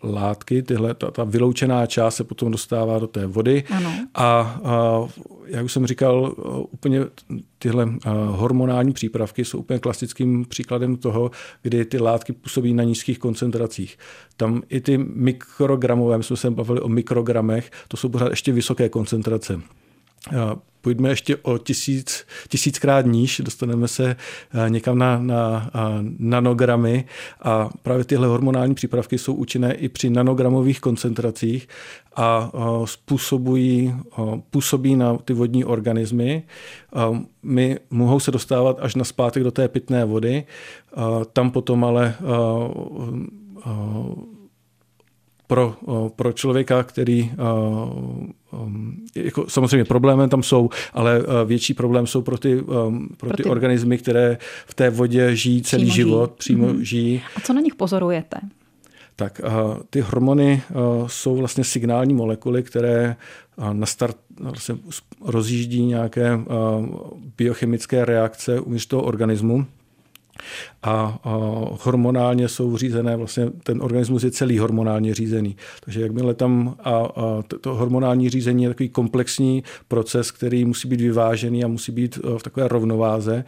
látky, 0.02 0.62
tyhle, 0.62 0.94
ta, 0.94 1.10
ta 1.10 1.24
vyloučená 1.24 1.86
část 1.86 2.14
se 2.14 2.24
potom 2.24 2.50
dostává 2.50 2.98
do 2.98 3.06
té 3.06 3.26
vody 3.26 3.64
ano. 3.70 3.92
a 4.14 4.60
jak 5.46 5.64
už 5.64 5.72
jsem 5.72 5.86
říkal, 5.86 6.34
úplně 6.70 7.00
tyhle 7.58 7.88
hormonální 8.28 8.92
přípravky 8.92 9.44
jsou 9.44 9.58
úplně 9.58 9.78
klasickým 9.78 10.44
příkladem 10.44 10.96
toho, 10.96 11.30
kdy 11.62 11.84
ty 11.84 11.98
látky 11.98 12.32
působí 12.32 12.74
na 12.74 12.84
nízkých 12.84 13.18
koncentracích. 13.18 13.98
Tam 14.36 14.62
i 14.68 14.80
ty 14.80 14.98
mikrogramové, 14.98 16.18
my 16.18 16.24
jsme 16.24 16.36
se 16.36 16.50
bavili 16.50 16.80
o 16.80 16.88
mikrogramech, 16.88 17.70
to 17.88 17.96
jsou 17.96 18.08
pořád 18.08 18.30
ještě 18.30 18.52
vysoké 18.52 18.88
koncentrace. 18.88 19.60
Pojďme 20.82 21.08
ještě 21.08 21.36
o 21.36 21.58
tisíc, 21.58 22.26
tisíckrát 22.48 23.06
níž, 23.06 23.40
dostaneme 23.44 23.88
se 23.88 24.16
někam 24.68 24.98
na, 24.98 25.18
na, 25.18 25.70
na 25.74 26.04
nanogramy 26.18 27.04
a 27.42 27.70
právě 27.82 28.04
tyhle 28.04 28.28
hormonální 28.28 28.74
přípravky 28.74 29.18
jsou 29.18 29.34
účinné 29.34 29.74
i 29.74 29.88
při 29.88 30.10
nanogramových 30.10 30.80
koncentracích 30.80 31.68
a 32.16 32.52
způsobují, 32.84 33.94
působí 34.50 34.96
na 34.96 35.16
ty 35.16 35.32
vodní 35.32 35.64
organismy. 35.64 36.42
My 37.42 37.78
mohou 37.90 38.20
se 38.20 38.30
dostávat 38.30 38.78
až 38.80 38.94
na 38.94 39.04
zpátek 39.04 39.42
do 39.42 39.50
té 39.50 39.68
pitné 39.68 40.04
vody, 40.04 40.44
tam 41.32 41.50
potom 41.50 41.84
ale 41.84 42.14
pro, 45.52 45.76
pro 46.16 46.32
člověka, 46.32 46.82
který 46.82 47.30
jako 49.14 49.44
samozřejmě 49.48 49.84
problémy 49.84 50.28
tam 50.28 50.42
jsou, 50.42 50.70
ale 50.92 51.22
větší 51.44 51.74
problém 51.74 52.06
jsou 52.06 52.22
pro 52.22 52.38
ty, 52.38 52.62
pro, 52.62 52.92
pro 53.16 53.30
ty, 53.30 53.42
ty 53.42 53.48
organismy, 53.48 53.98
které 53.98 54.38
v 54.66 54.74
té 54.74 54.90
vodě 54.90 55.36
žijí 55.36 55.62
celý 55.62 55.82
přímo 55.82 55.94
život, 55.94 56.30
žijí. 56.30 56.36
přímo 56.38 56.66
mm-hmm. 56.66 56.80
žijí. 56.80 57.22
A 57.36 57.40
co 57.40 57.52
na 57.52 57.60
nich 57.60 57.74
pozorujete? 57.74 58.36
Tak 59.16 59.40
ty 59.90 60.00
hormony 60.00 60.62
jsou 61.06 61.36
vlastně 61.36 61.64
signální 61.64 62.14
molekuly, 62.14 62.62
které 62.62 63.16
na 63.72 63.86
start 63.86 64.16
vlastně 64.40 64.74
rozjíždí 65.24 65.82
nějaké 65.82 66.40
biochemické 67.38 68.04
reakce 68.04 68.60
uvnitř 68.60 68.86
toho 68.86 69.02
organismu 69.02 69.66
a, 70.82 71.18
hormonálně 71.82 72.48
jsou 72.48 72.76
řízené, 72.76 73.16
vlastně 73.16 73.50
ten 73.62 73.82
organismus 73.82 74.24
je 74.24 74.30
celý 74.30 74.58
hormonálně 74.58 75.14
řízený. 75.14 75.56
Takže 75.84 76.00
jakmile 76.00 76.34
tam 76.34 76.76
a, 76.84 77.08
to 77.60 77.74
hormonální 77.74 78.30
řízení 78.30 78.62
je 78.62 78.70
takový 78.70 78.88
komplexní 78.88 79.64
proces, 79.88 80.30
který 80.30 80.64
musí 80.64 80.88
být 80.88 81.00
vyvážený 81.00 81.64
a 81.64 81.68
musí 81.68 81.92
být 81.92 82.18
e, 82.18 82.38
v 82.38 82.42
takové 82.42 82.68
rovnováze, 82.68 83.44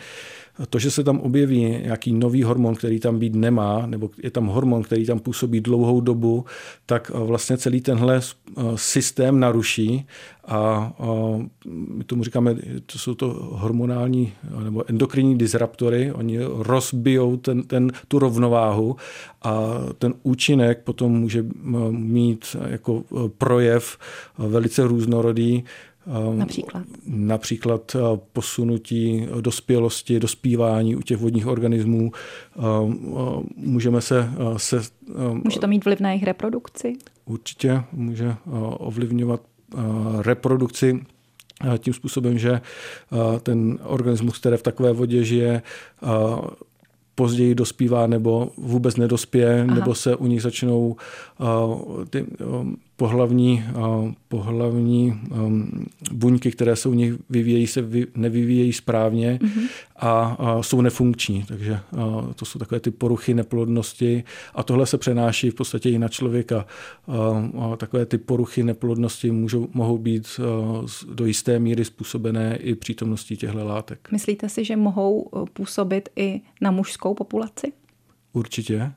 to, 0.71 0.79
že 0.79 0.91
se 0.91 1.05
tam 1.05 1.21
objeví 1.21 1.61
nějaký 1.61 2.13
nový 2.13 2.43
hormon, 2.43 2.75
který 2.75 3.01
tam 3.01 3.19
být 3.19 3.35
nemá, 3.35 3.87
nebo 3.87 4.11
je 4.23 4.31
tam 4.31 4.47
hormon, 4.47 4.83
který 4.83 5.07
tam 5.07 5.19
působí 5.19 5.61
dlouhou 5.61 6.01
dobu, 6.01 6.45
tak 6.87 7.13
eh, 7.15 7.19
vlastně 7.19 7.57
celý 7.57 7.81
tenhle 7.81 8.21
eh, 8.21 8.63
systém 8.75 9.41
naruší 9.41 10.07
a 10.47 10.93
my 11.67 12.05
tomu 12.05 12.25
říkáme, 12.25 12.55
to 12.87 12.99
jsou 12.99 13.15
to 13.15 13.27
hormonální 13.53 14.33
nebo 14.65 14.91
endokrinní 14.91 15.39
disruptory, 15.39 16.13
oni 16.13 16.39
rozbijou 16.45 17.37
ten, 17.37 17.63
ten, 17.63 17.93
tu 18.09 18.19
rovnováhu 18.19 18.97
a 19.43 19.71
ten 19.99 20.15
účinek 20.23 20.83
potom 20.85 21.13
může 21.13 21.41
eh, 21.41 21.71
mít 21.91 22.57
jako 22.67 23.05
projev 23.39 23.99
velice 24.39 24.85
různorodý, 24.85 25.65
například? 26.35 26.85
Například 27.07 27.97
eh, 27.97 27.99
posunutí 28.33 29.29
dospělosti, 29.41 30.21
dospívání 30.21 30.97
u 30.97 31.03
těch 31.03 31.19
vodních 31.19 31.47
organismů. 31.47 32.13
Ehm, 32.57 33.15
eh, 33.17 33.43
můžeme 33.57 34.01
se... 34.01 34.31
Eh, 34.33 34.59
se 34.59 34.77
ehm, 34.77 35.41
může 35.45 35.61
to 35.61 35.67
mít 35.67 35.85
vliv 35.85 36.01
na 36.01 36.09
jejich 36.09 36.25
reprodukci? 36.25 36.93
Určitě 37.25 37.83
může 37.93 38.35
ovlivňovat 38.79 39.41
reprodukci 40.21 41.05
tím 41.79 41.95
způsobem, 41.95 42.39
že 42.39 42.61
ten 43.43 43.79
organismus, 43.83 44.39
který 44.39 44.57
v 44.57 44.63
takové 44.63 44.93
vodě 44.93 45.25
žije, 45.25 45.63
později 47.15 47.55
dospívá 47.55 48.07
nebo 48.07 48.51
vůbec 48.57 48.97
nedospěje, 48.97 49.63
Aha. 49.63 49.75
nebo 49.75 49.95
se 49.95 50.17
u 50.17 50.27
nich 50.27 50.43
začnou 50.43 50.97
uh, 51.41 52.05
ty 52.05 52.23
um, 52.23 52.77
pohlavní, 52.97 53.65
uh, 53.77 54.13
pohlavní 54.29 55.21
um, 55.31 55.87
buňky, 56.13 56.51
které 56.51 56.77
se 56.77 56.89
u 56.89 56.95
nich 56.95 57.15
vyvíjejí, 57.31 57.67
se 57.67 57.83
vy, 57.83 58.07
nevyvíjejí 58.15 58.73
správně 58.73 59.39
mm-hmm. 59.43 59.69
a, 59.97 60.37
jsou 60.63 60.81
nefunkční. 60.81 61.45
Takže 61.49 61.81
uh, 61.97 62.33
to 62.33 62.45
jsou 62.45 62.59
takové 62.59 62.81
ty 62.81 62.91
poruchy 62.91 63.35
neplodnosti 63.35 64.25
a 64.55 64.63
tohle 64.63 64.87
se 64.87 64.99
přenáší 64.99 65.51
v 65.51 65.55
podstatě 65.55 65.91
i 65.91 65.99
na 65.99 66.09
člověka. 66.09 66.67
Uh, 67.07 67.77
takové 67.77 68.07
ty 68.07 68.19
poruchy 68.19 68.63
neplodnosti 68.63 69.31
můžou, 69.31 69.69
mohou 69.73 69.99
být 69.99 70.41
do 71.15 71.27
jisté 71.27 71.59
míry 71.59 71.85
způsobené 71.85 72.57
i 72.57 72.75
přítomností 72.75 73.37
těchto 73.37 73.65
látek. 73.65 74.09
Myslíte 74.13 74.49
si, 74.49 74.65
že 74.65 74.77
mohou 74.77 75.31
působit 75.53 76.09
i 76.17 76.41
na 76.61 76.71
mužskou 76.71 77.15
populaci? 77.15 77.73
Určitě. 78.33 78.93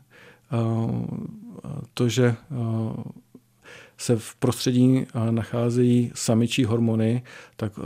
To, 1.93 2.09
že 2.09 2.35
se 3.97 4.15
v 4.15 4.35
prostředí 4.35 5.05
nacházejí 5.29 6.11
samičí 6.15 6.63
hormony, 6.63 7.23
tak 7.55 7.79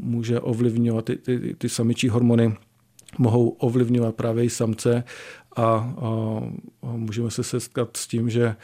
může 0.00 0.40
ovlivňovat 0.40 1.04
ty, 1.04 1.16
ty, 1.16 1.54
ty 1.58 1.68
samičí 1.68 2.08
hormony 2.08 2.56
mohou 3.18 3.48
ovlivňovat 3.48 4.14
právě 4.14 4.44
i 4.44 4.50
samce 4.50 5.04
a, 5.56 5.62
a, 5.62 5.92
a 6.82 6.96
můžeme 6.96 7.30
se 7.30 7.42
setkat 7.42 7.96
s 7.96 8.06
tím, 8.06 8.30
že 8.30 8.56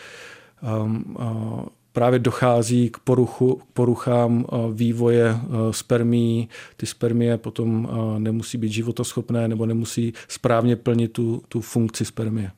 a, 0.63 0.91
a, 1.19 1.65
právě 1.93 2.19
dochází 2.19 2.91
k, 2.91 2.99
poruchu, 2.99 3.55
k 3.55 3.65
poruchám 3.65 4.47
vývoje 4.73 5.39
spermí. 5.71 6.49
Ty 6.77 6.87
spermie 6.87 7.39
potom 7.39 7.89
nemusí 8.19 8.59
být 8.59 8.73
životoschopné 8.73 9.49
nebo 9.49 9.67
nemusí 9.67 10.13
správně 10.29 10.77
plnit 10.77 11.13
tu, 11.13 11.43
tu 11.49 11.61
funkci 11.61 12.05
spermie. 12.05 12.51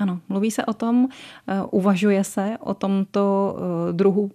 Ano, 0.00 0.20
mluví 0.28 0.50
se 0.50 0.64
o 0.64 0.72
tom, 0.72 1.08
e, 1.46 1.62
uvažuje 1.70 2.24
se 2.24 2.56
o 2.60 2.74
tomto 2.74 3.56
e, 3.88 3.92
druhu 3.92 4.30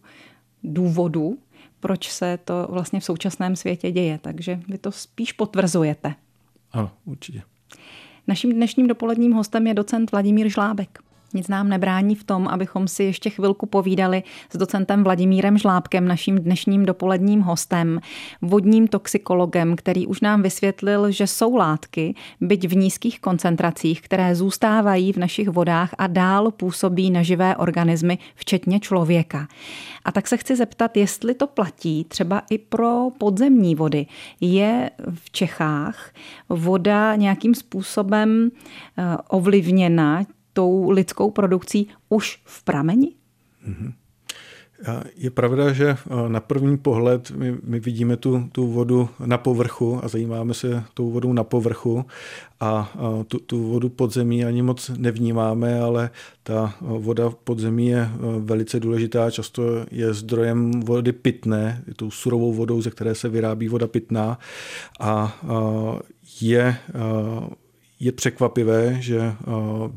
důvodu, 0.64 1.38
proč 1.80 2.10
se 2.10 2.40
to 2.46 2.68
vlastně 2.70 3.00
v 3.00 3.04
současném 3.06 3.56
světě 3.56 3.92
děje. 3.92 4.20
Takže 4.22 4.60
vy 4.68 4.78
to 4.78 4.92
spíš 4.92 5.34
potvrzujete. 5.34 6.16
Ano, 6.72 6.92
určitě. 7.06 7.42
Naším 8.28 8.54
dnešním 8.54 8.88
dopoledním 8.88 9.34
hostem 9.34 9.68
je 9.68 9.74
docent 9.74 10.12
Vladimír 10.12 10.50
Žlábek. 10.50 11.00
Nic 11.34 11.48
nám 11.48 11.70
nebrání 11.70 12.16
v 12.16 12.24
tom, 12.24 12.48
abychom 12.48 12.88
si 12.88 13.04
ještě 13.04 13.30
chvilku 13.30 13.66
povídali 13.66 14.24
s 14.50 14.58
docentem 14.58 15.04
Vladimírem 15.04 15.58
Žlábkem, 15.58 16.08
naším 16.08 16.38
dnešním 16.38 16.86
dopoledním 16.86 17.42
hostem, 17.42 18.00
vodním 18.42 18.88
toxikologem, 18.88 19.76
který 19.76 20.08
už 20.08 20.22
nám 20.22 20.42
vysvětlil, 20.42 21.12
že 21.12 21.28
jsou 21.28 21.56
látky, 21.56 22.16
byť 22.42 22.68
v 22.68 22.76
nízkých 22.76 23.20
koncentracích, 23.20 24.02
které 24.02 24.36
zůstávají 24.36 25.14
v 25.14 25.18
našich 25.18 25.50
vodách 25.50 25.96
a 25.98 26.08
dál 26.08 26.52
působí 26.52 27.12
na 27.12 27.24
živé 27.24 27.56
organismy, 27.56 28.18
včetně 28.36 28.80
člověka. 28.80 29.48
A 30.06 30.12
tak 30.12 30.28
se 30.28 30.38
chci 30.38 30.56
zeptat, 30.56 30.98
jestli 30.98 31.34
to 31.34 31.48
platí 31.48 32.04
třeba 32.04 32.42
i 32.50 32.58
pro 32.58 33.08
podzemní 33.18 33.76
vody. 33.76 34.06
Je 34.42 34.90
v 35.10 35.32
Čechách 35.32 36.12
voda 36.50 37.16
nějakým 37.16 37.56
způsobem 37.56 38.52
eh, 38.98 39.18
ovlivněna 39.30 40.26
tou 40.56 40.90
lidskou 40.90 41.32
produkcí 41.32 41.88
už 42.10 42.40
v 42.44 42.64
prameni? 42.64 43.12
Mm-hmm. 43.68 43.92
Je 45.16 45.32
pravda, 45.32 45.74
že 45.74 45.98
na 46.28 46.40
první 46.40 46.78
pohled 46.78 47.32
my, 47.32 47.58
my 47.64 47.80
vidíme 47.80 48.18
tu, 48.18 48.50
tu 48.52 48.68
vodu 48.68 49.10
na 49.26 49.38
povrchu 49.38 50.00
a 50.04 50.08
zajímáme 50.08 50.54
se 50.54 50.84
tou 50.94 51.12
vodou 51.12 51.34
na 51.34 51.44
povrchu 51.44 52.06
a 52.60 52.94
tu, 53.28 53.40
tu 53.40 53.64
vodu 53.64 53.90
podzemí 53.90 54.46
ani 54.46 54.62
moc 54.62 54.92
nevnímáme, 54.98 55.80
ale 55.80 56.10
ta 56.44 56.76
voda 56.82 57.30
podzemí 57.30 57.88
je 57.88 58.10
velice 58.40 58.80
důležitá, 58.80 59.32
často 59.32 59.64
je 59.92 60.14
zdrojem 60.14 60.72
vody 60.80 61.12
pitné, 61.12 61.84
je 61.88 61.94
tou 61.94 62.12
surovou 62.12 62.54
vodou, 62.54 62.82
ze 62.82 62.92
které 62.92 63.16
se 63.16 63.30
vyrábí 63.30 63.68
voda 63.68 63.88
pitná 63.88 64.40
a 65.00 65.40
je 66.42 66.78
je 68.06 68.12
překvapivé, 68.12 68.98
že 69.00 69.20
eh, 69.20 69.34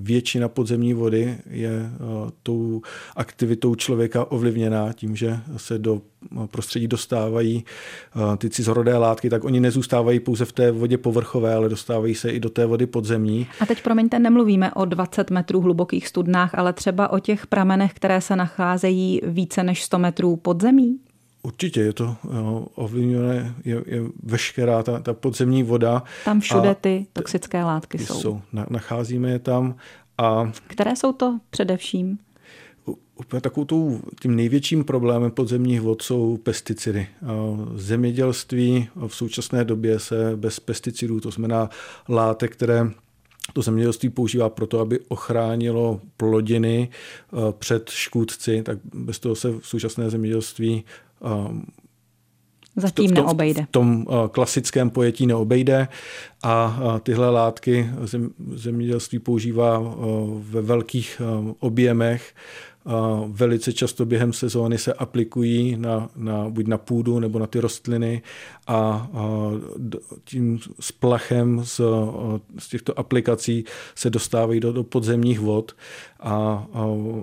většina 0.00 0.48
podzemní 0.48 0.94
vody 0.94 1.38
je 1.50 1.70
eh, 1.70 1.90
tou 2.42 2.82
aktivitou 3.16 3.74
člověka 3.74 4.32
ovlivněná 4.32 4.92
tím, 4.92 5.16
že 5.16 5.40
se 5.56 5.78
do 5.78 6.02
eh, 6.32 6.46
prostředí 6.46 6.88
dostávají 6.88 7.64
ty 8.38 8.50
cizorodé 8.50 8.96
látky, 8.96 9.30
tak 9.30 9.44
oni 9.44 9.60
nezůstávají 9.60 10.20
pouze 10.20 10.44
v 10.44 10.52
té 10.52 10.70
vodě 10.70 10.98
povrchové, 10.98 11.54
ale 11.54 11.68
dostávají 11.68 12.14
se 12.14 12.30
i 12.30 12.40
do 12.40 12.50
té 12.50 12.66
vody 12.66 12.86
podzemní. 12.86 13.46
A 13.60 13.66
teď, 13.66 13.82
promiňte, 13.82 14.18
nemluvíme 14.18 14.72
o 14.74 14.84
20 14.84 15.30
metrů 15.30 15.60
hlubokých 15.60 16.08
studnách, 16.08 16.54
ale 16.54 16.72
třeba 16.72 17.12
o 17.12 17.18
těch 17.18 17.46
pramenech, 17.46 17.92
které 17.92 18.20
se 18.20 18.36
nacházejí 18.36 19.20
více 19.24 19.62
než 19.62 19.84
100 19.84 19.98
metrů 19.98 20.36
podzemí? 20.36 20.98
Určitě 21.42 21.80
je 21.80 21.92
to 21.92 22.16
ovlivňované, 22.74 23.54
je, 23.64 23.82
je 23.86 24.02
veškerá 24.22 24.82
ta, 24.82 24.98
ta 24.98 25.14
podzemní 25.14 25.62
voda. 25.62 26.02
Tam 26.24 26.40
všude 26.40 26.74
ty 26.74 27.06
toxické 27.12 27.64
látky 27.64 27.98
jsou. 27.98 28.20
jsou. 28.20 28.40
Nacházíme 28.70 29.30
je 29.30 29.38
tam. 29.38 29.76
A 30.18 30.52
Které 30.66 30.96
jsou 30.96 31.12
to 31.12 31.38
především? 31.50 32.18
Úplně 33.16 33.40
takovou 33.40 34.00
tím 34.20 34.36
největším 34.36 34.84
problémem 34.84 35.30
podzemních 35.30 35.80
vod 35.80 36.02
jsou 36.02 36.36
pesticidy. 36.36 37.06
Zemědělství 37.74 38.88
v 39.06 39.14
současné 39.14 39.64
době 39.64 39.98
se 39.98 40.36
bez 40.36 40.60
pesticidů, 40.60 41.20
to 41.20 41.30
znamená 41.30 41.70
látek, 42.08 42.52
které 42.52 42.90
to 43.52 43.62
zemědělství 43.62 44.08
používá 44.08 44.48
proto, 44.48 44.80
aby 44.80 45.00
ochránilo 45.08 46.00
plodiny 46.16 46.88
před 47.58 47.90
škůdci, 47.90 48.62
tak 48.62 48.78
bez 48.94 49.18
toho 49.18 49.34
se 49.34 49.50
v 49.50 49.60
současné 49.62 50.10
zemědělství 50.10 50.84
Zatím 52.76 53.10
v 53.10 53.14
tom, 53.14 53.24
neobejde. 53.24 53.62
V 53.62 53.70
tom 53.70 54.06
klasickém 54.30 54.90
pojetí 54.90 55.26
neobejde 55.26 55.88
a 56.42 56.80
tyhle 57.02 57.30
látky 57.30 57.90
zemědělství 58.54 59.18
používá 59.18 59.94
ve 60.38 60.62
velkých 60.62 61.22
objemech. 61.60 62.34
Velice 63.26 63.72
často 63.72 64.06
během 64.06 64.32
sezóny 64.32 64.78
se 64.78 64.92
aplikují 64.92 65.76
na, 65.76 66.10
na, 66.16 66.48
buď 66.48 66.66
na 66.66 66.78
půdu 66.78 67.20
nebo 67.20 67.38
na 67.38 67.46
ty 67.46 67.60
rostliny 67.60 68.22
a 68.66 69.10
tím 70.24 70.58
splachem 70.80 71.60
z, 71.64 71.80
z 72.58 72.68
těchto 72.68 72.98
aplikací 72.98 73.64
se 73.94 74.10
dostávají 74.10 74.60
do, 74.60 74.72
do 74.72 74.84
podzemních 74.84 75.40
vod 75.40 75.76
a 76.20 76.66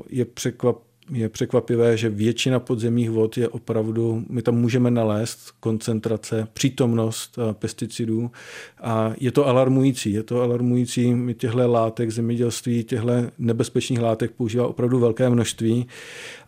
je 0.09 0.25
překvap, 0.25 0.77
je 1.11 1.29
překvapivé, 1.29 1.97
že 1.97 2.09
většina 2.09 2.59
podzemních 2.59 3.09
vod 3.09 3.37
je 3.37 3.49
opravdu, 3.49 4.23
my 4.29 4.41
tam 4.41 4.55
můžeme 4.55 4.91
nalézt 4.91 5.51
koncentrace, 5.59 6.47
přítomnost 6.53 7.37
eh, 7.37 7.53
pesticidů 7.53 8.31
a 8.81 9.13
je 9.19 9.31
to 9.31 9.47
alarmující. 9.47 10.13
Je 10.13 10.23
to 10.23 10.41
alarmující, 10.41 11.13
my 11.13 11.33
těchto 11.33 11.71
látek 11.71 12.11
zemědělství, 12.11 12.83
těchto 12.83 13.11
nebezpečných 13.37 13.99
látek 13.99 14.31
používá 14.31 14.67
opravdu 14.67 14.99
velké 14.99 15.29
množství 15.29 15.87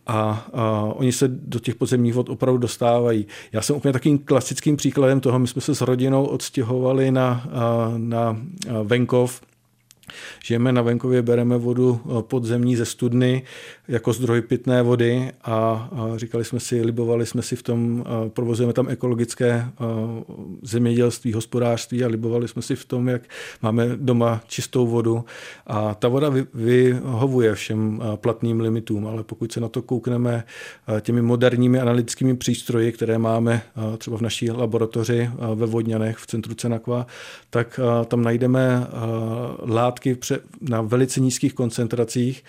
a, 0.07 0.47
a 0.53 0.81
oni 0.95 1.11
se 1.11 1.27
do 1.27 1.59
těch 1.59 1.75
podzemních 1.75 2.13
vod 2.13 2.29
opravdu 2.29 2.57
dostávají. 2.57 3.27
Já 3.51 3.61
jsem 3.61 3.75
úplně 3.75 3.93
takým 3.93 4.19
klasickým 4.19 4.77
příkladem 4.77 5.19
toho, 5.19 5.39
my 5.39 5.47
jsme 5.47 5.61
se 5.61 5.75
s 5.75 5.81
rodinou 5.81 6.25
odstěhovali 6.25 7.11
na, 7.11 7.47
na 7.97 8.37
venkov, 8.83 9.41
Žijeme 10.43 10.71
na 10.71 10.81
venkově, 10.81 11.21
bereme 11.21 11.57
vodu 11.57 12.01
eh, 12.05 12.21
podzemní 12.21 12.75
ze 12.75 12.85
studny 12.85 13.43
jako 13.87 14.13
zdroj 14.13 14.41
pitné 14.41 14.81
vody 14.81 15.31
a 15.43 15.89
říkali 16.15 16.45
jsme 16.45 16.59
si, 16.59 16.81
libovali 16.81 17.25
jsme 17.25 17.41
si 17.41 17.55
v 17.55 17.63
tom, 17.63 18.05
provozujeme 18.29 18.73
tam 18.73 18.89
ekologické 18.89 19.65
zemědělství, 20.61 21.33
hospodářství 21.33 22.03
a 22.03 22.07
libovali 22.07 22.47
jsme 22.47 22.61
si 22.61 22.75
v 22.75 22.85
tom, 22.85 23.07
jak 23.07 23.21
máme 23.61 23.89
doma 23.95 24.41
čistou 24.47 24.87
vodu. 24.87 25.25
A 25.67 25.93
ta 25.93 26.07
voda 26.07 26.33
vyhovuje 26.53 27.55
všem 27.55 28.01
platným 28.15 28.59
limitům, 28.59 29.07
ale 29.07 29.23
pokud 29.23 29.51
se 29.51 29.59
na 29.59 29.69
to 29.69 29.81
koukneme 29.81 30.43
těmi 31.01 31.21
moderními 31.21 31.79
analytickými 31.79 32.37
přístroji, 32.37 32.91
které 32.91 33.17
máme 33.17 33.61
třeba 33.97 34.17
v 34.17 34.21
naší 34.21 34.51
laboratoři 34.51 35.29
ve 35.55 35.65
Vodňanech 35.65 36.17
v 36.17 36.27
centru 36.27 36.53
Cenakva, 36.53 37.07
tak 37.49 37.79
tam 38.07 38.23
najdeme 38.23 38.87
látky 39.59 40.17
na 40.61 40.81
velice 40.81 41.19
nízkých 41.19 41.53
koncentracích, 41.53 42.43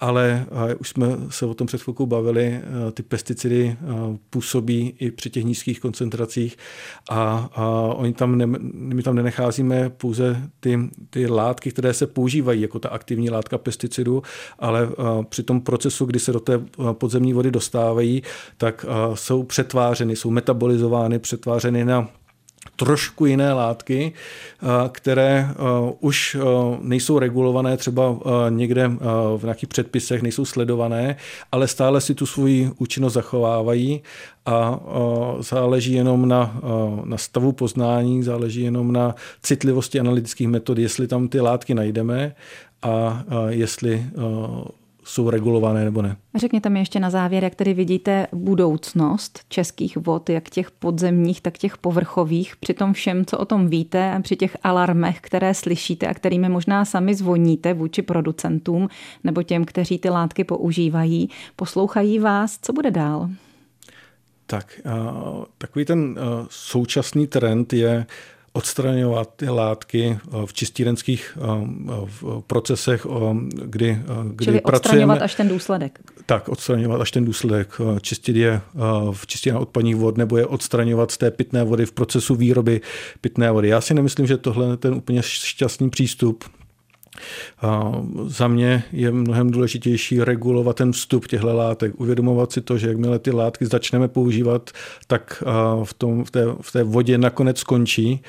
ale 0.00 0.46
už 0.78 0.88
jsme 0.88 1.06
se 1.30 1.46
o 1.46 1.54
tom 1.54 1.66
před 1.66 1.82
chvilkou 1.82 2.06
bavili, 2.06 2.60
ty 2.94 3.02
pesticidy 3.02 3.76
působí 4.30 4.94
i 4.98 5.10
při 5.10 5.30
těch 5.30 5.44
nízkých 5.44 5.80
koncentracích 5.80 6.56
a, 7.10 7.48
a 7.54 7.66
oni 7.94 8.12
tam 8.12 8.38
ne, 8.38 8.46
my 8.72 9.02
tam 9.02 9.14
nenecházíme 9.14 9.90
pouze 9.90 10.42
ty, 10.60 10.78
ty 11.10 11.26
látky, 11.26 11.70
které 11.70 11.94
se 11.94 12.06
používají 12.06 12.60
jako 12.60 12.78
ta 12.78 12.88
aktivní 12.88 13.30
látka 13.30 13.58
pesticidu, 13.58 14.22
ale 14.58 14.88
při 15.28 15.42
tom 15.42 15.60
procesu, 15.60 16.04
kdy 16.04 16.18
se 16.18 16.32
do 16.32 16.40
té 16.40 16.60
podzemní 16.92 17.32
vody 17.32 17.50
dostávají, 17.50 18.22
tak 18.56 18.86
jsou 19.14 19.42
přetvářeny, 19.42 20.16
jsou 20.16 20.30
metabolizovány, 20.30 21.18
přetvářeny 21.18 21.84
na 21.84 22.08
trošku 22.76 23.26
jiné 23.26 23.52
látky, 23.52 24.12
které 24.92 25.48
už 26.00 26.36
nejsou 26.80 27.18
regulované 27.18 27.76
třeba 27.76 28.18
někde 28.48 28.88
v 29.36 29.40
nějakých 29.42 29.68
předpisech, 29.68 30.22
nejsou 30.22 30.44
sledované, 30.44 31.16
ale 31.52 31.68
stále 31.68 32.00
si 32.00 32.14
tu 32.14 32.26
svoji 32.26 32.70
účinnost 32.78 33.12
zachovávají 33.12 34.02
a 34.46 34.80
záleží 35.40 35.92
jenom 35.92 36.28
na, 36.28 36.60
na 37.04 37.18
stavu 37.18 37.52
poznání, 37.52 38.22
záleží 38.22 38.60
jenom 38.60 38.92
na 38.92 39.14
citlivosti 39.42 40.00
analytických 40.00 40.48
metod, 40.48 40.78
jestli 40.78 41.06
tam 41.06 41.28
ty 41.28 41.40
látky 41.40 41.74
najdeme 41.74 42.34
a 42.82 43.24
jestli 43.48 44.06
jsou 45.08 45.30
regulované 45.30 45.84
nebo 45.84 46.02
ne. 46.02 46.16
Řekněte 46.34 46.68
mi 46.68 46.78
ještě 46.78 47.00
na 47.00 47.10
závěr, 47.10 47.44
jak 47.44 47.54
tedy 47.54 47.74
vidíte 47.74 48.26
budoucnost 48.32 49.40
českých 49.48 49.96
vod, 49.96 50.30
jak 50.30 50.50
těch 50.50 50.70
podzemních, 50.70 51.40
tak 51.40 51.58
těch 51.58 51.78
povrchových, 51.78 52.56
při 52.56 52.74
tom 52.74 52.92
všem, 52.92 53.24
co 53.24 53.38
o 53.38 53.44
tom 53.44 53.68
víte, 53.68 54.12
a 54.12 54.20
při 54.20 54.36
těch 54.36 54.56
alarmech, 54.62 55.20
které 55.20 55.54
slyšíte 55.54 56.06
a 56.06 56.14
kterými 56.14 56.48
možná 56.48 56.84
sami 56.84 57.14
zvoníte 57.14 57.74
vůči 57.74 58.02
producentům 58.02 58.88
nebo 59.24 59.42
těm, 59.42 59.64
kteří 59.64 59.98
ty 59.98 60.08
látky 60.08 60.44
používají. 60.44 61.30
Poslouchají 61.56 62.18
vás, 62.18 62.58
co 62.62 62.72
bude 62.72 62.90
dál? 62.90 63.30
Tak, 64.46 64.80
takový 65.58 65.84
ten 65.84 66.18
současný 66.50 67.26
trend 67.26 67.72
je 67.72 68.06
odstraňovat 68.56 69.30
ty 69.36 69.48
látky 69.48 70.18
eh, 70.18 70.46
v 70.46 70.52
čistírenských 70.52 71.38
eh, 71.38 71.42
procesech, 72.46 73.06
kdy, 73.64 74.02
kdy 74.22 74.44
Čili 74.44 74.60
pracujeme. 74.60 74.76
odstraňovat 74.76 75.22
až 75.22 75.34
ten 75.34 75.48
důsledek. 75.48 76.00
Tak, 76.26 76.48
odstraňovat 76.48 77.00
až 77.00 77.10
ten 77.10 77.24
důsledek. 77.24 77.68
Čistit 78.00 78.36
je 78.36 78.60
v 79.12 79.26
čistě 79.26 79.54
odpadních 79.54 79.96
vod 79.96 80.18
nebo 80.18 80.36
je 80.36 80.46
odstraňovat 80.46 81.10
z 81.10 81.18
té 81.18 81.30
pitné 81.30 81.64
vody 81.64 81.86
v 81.86 81.92
procesu 81.92 82.34
výroby 82.34 82.80
pitné 83.20 83.50
vody. 83.50 83.68
Já 83.68 83.80
si 83.80 83.94
nemyslím, 83.94 84.26
že 84.26 84.36
tohle 84.36 84.66
je 84.70 84.76
ten 84.76 84.94
úplně 84.94 85.22
šťastný 85.22 85.90
přístup. 85.90 86.44
Za 88.26 88.48
mě 88.48 88.84
je 88.92 89.12
mnohem 89.12 89.50
důležitější 89.50 90.24
regulovat 90.24 90.76
ten 90.76 90.92
vstup 90.92 91.26
těchto 91.26 91.54
látek, 91.54 92.00
uvědomovat 92.00 92.52
si 92.52 92.60
to, 92.60 92.78
že 92.78 92.88
jakmile 92.88 93.18
ty 93.18 93.30
látky 93.30 93.66
začneme 93.66 94.08
používat, 94.08 94.70
tak 95.06 95.42
v, 95.84 95.94
tom, 95.94 96.24
v, 96.24 96.30
té, 96.30 96.44
v 96.60 96.72
té 96.72 96.82
vodě 96.82 97.18
nakonec 97.18 97.58
skončí 97.58 98.22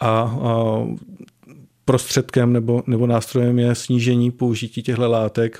a 0.00 0.38
prostředkem 1.84 2.52
nebo, 2.52 2.82
nebo 2.86 3.06
nástrojem 3.06 3.58
je 3.58 3.74
snížení 3.74 4.30
použití 4.30 4.82
těchto 4.82 5.10
látek 5.10 5.58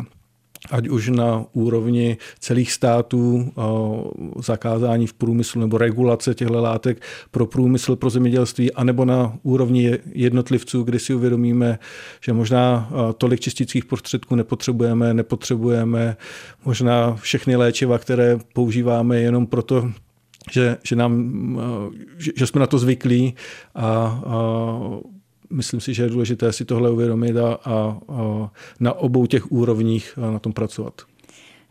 ať 0.70 0.88
už 0.88 1.08
na 1.08 1.44
úrovni 1.52 2.16
celých 2.38 2.72
států, 2.72 3.52
zakázání 4.40 5.06
v 5.06 5.12
průmyslu 5.12 5.60
nebo 5.60 5.78
regulace 5.78 6.34
těchto 6.34 6.62
látek 6.62 7.02
pro 7.30 7.46
průmysl, 7.46 7.96
pro 7.96 8.10
zemědělství, 8.10 8.72
anebo 8.72 9.04
na 9.04 9.38
úrovni 9.42 9.98
jednotlivců, 10.12 10.82
kdy 10.82 10.98
si 10.98 11.14
uvědomíme, 11.14 11.78
že 12.20 12.32
možná 12.32 12.90
tolik 13.18 13.40
čistických 13.40 13.84
prostředků 13.84 14.34
nepotřebujeme, 14.34 15.14
nepotřebujeme 15.14 16.16
možná 16.64 17.14
všechny 17.14 17.56
léčiva, 17.56 17.98
které 17.98 18.38
používáme 18.52 19.20
jenom 19.20 19.46
proto, 19.46 19.90
že, 20.50 20.76
že, 20.82 20.96
nám, 20.96 21.32
že, 22.18 22.32
že 22.36 22.46
jsme 22.46 22.60
na 22.60 22.66
to 22.66 22.78
zvyklí 22.78 23.34
a, 23.74 23.86
a 23.86 24.20
myslím 25.50 25.80
si, 25.80 25.94
že 25.94 26.02
je 26.02 26.08
důležité 26.10 26.52
si 26.52 26.64
tohle 26.64 26.90
uvědomit 26.90 27.36
a, 27.36 27.58
a, 27.64 27.98
a 28.08 28.50
na 28.80 28.92
obou 28.92 29.26
těch 29.26 29.52
úrovních 29.52 30.18
na 30.32 30.38
tom 30.38 30.52
pracovat. 30.52 30.94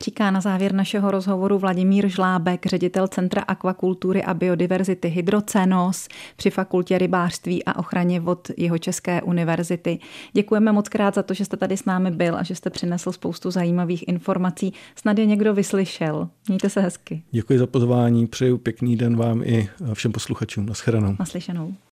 Říká 0.03 0.31
na 0.31 0.41
závěr 0.41 0.73
našeho 0.73 1.11
rozhovoru 1.11 1.59
Vladimír 1.59 2.07
Žlábek, 2.07 2.65
ředitel 2.65 3.07
Centra 3.07 3.41
akvakultury 3.41 4.23
a 4.23 4.33
biodiverzity 4.33 5.07
Hydrocenos 5.07 6.07
při 6.35 6.49
Fakultě 6.49 6.97
rybářství 6.97 7.65
a 7.65 7.79
ochraně 7.79 8.19
vod 8.19 8.51
jeho 8.57 8.77
České 8.77 9.21
univerzity. 9.21 9.99
Děkujeme 10.33 10.71
moc 10.71 10.89
krát 10.89 11.15
za 11.15 11.23
to, 11.23 11.33
že 11.33 11.45
jste 11.45 11.57
tady 11.57 11.77
s 11.77 11.85
námi 11.85 12.11
byl 12.11 12.35
a 12.35 12.43
že 12.43 12.55
jste 12.55 12.69
přinesl 12.69 13.11
spoustu 13.11 13.51
zajímavých 13.51 14.07
informací. 14.07 14.73
Snad 14.95 15.17
je 15.17 15.25
někdo 15.25 15.53
vyslyšel. 15.53 16.29
Mějte 16.47 16.69
se 16.69 16.81
hezky. 16.81 17.23
Děkuji 17.31 17.59
za 17.59 17.67
pozvání, 17.67 18.27
přeju 18.27 18.57
pěkný 18.57 18.95
den 18.95 19.17
vám 19.17 19.43
i 19.43 19.69
všem 19.93 20.11
posluchačům. 20.11 20.65
Naschledanou. 20.65 21.15
Naslyšenou. 21.19 21.75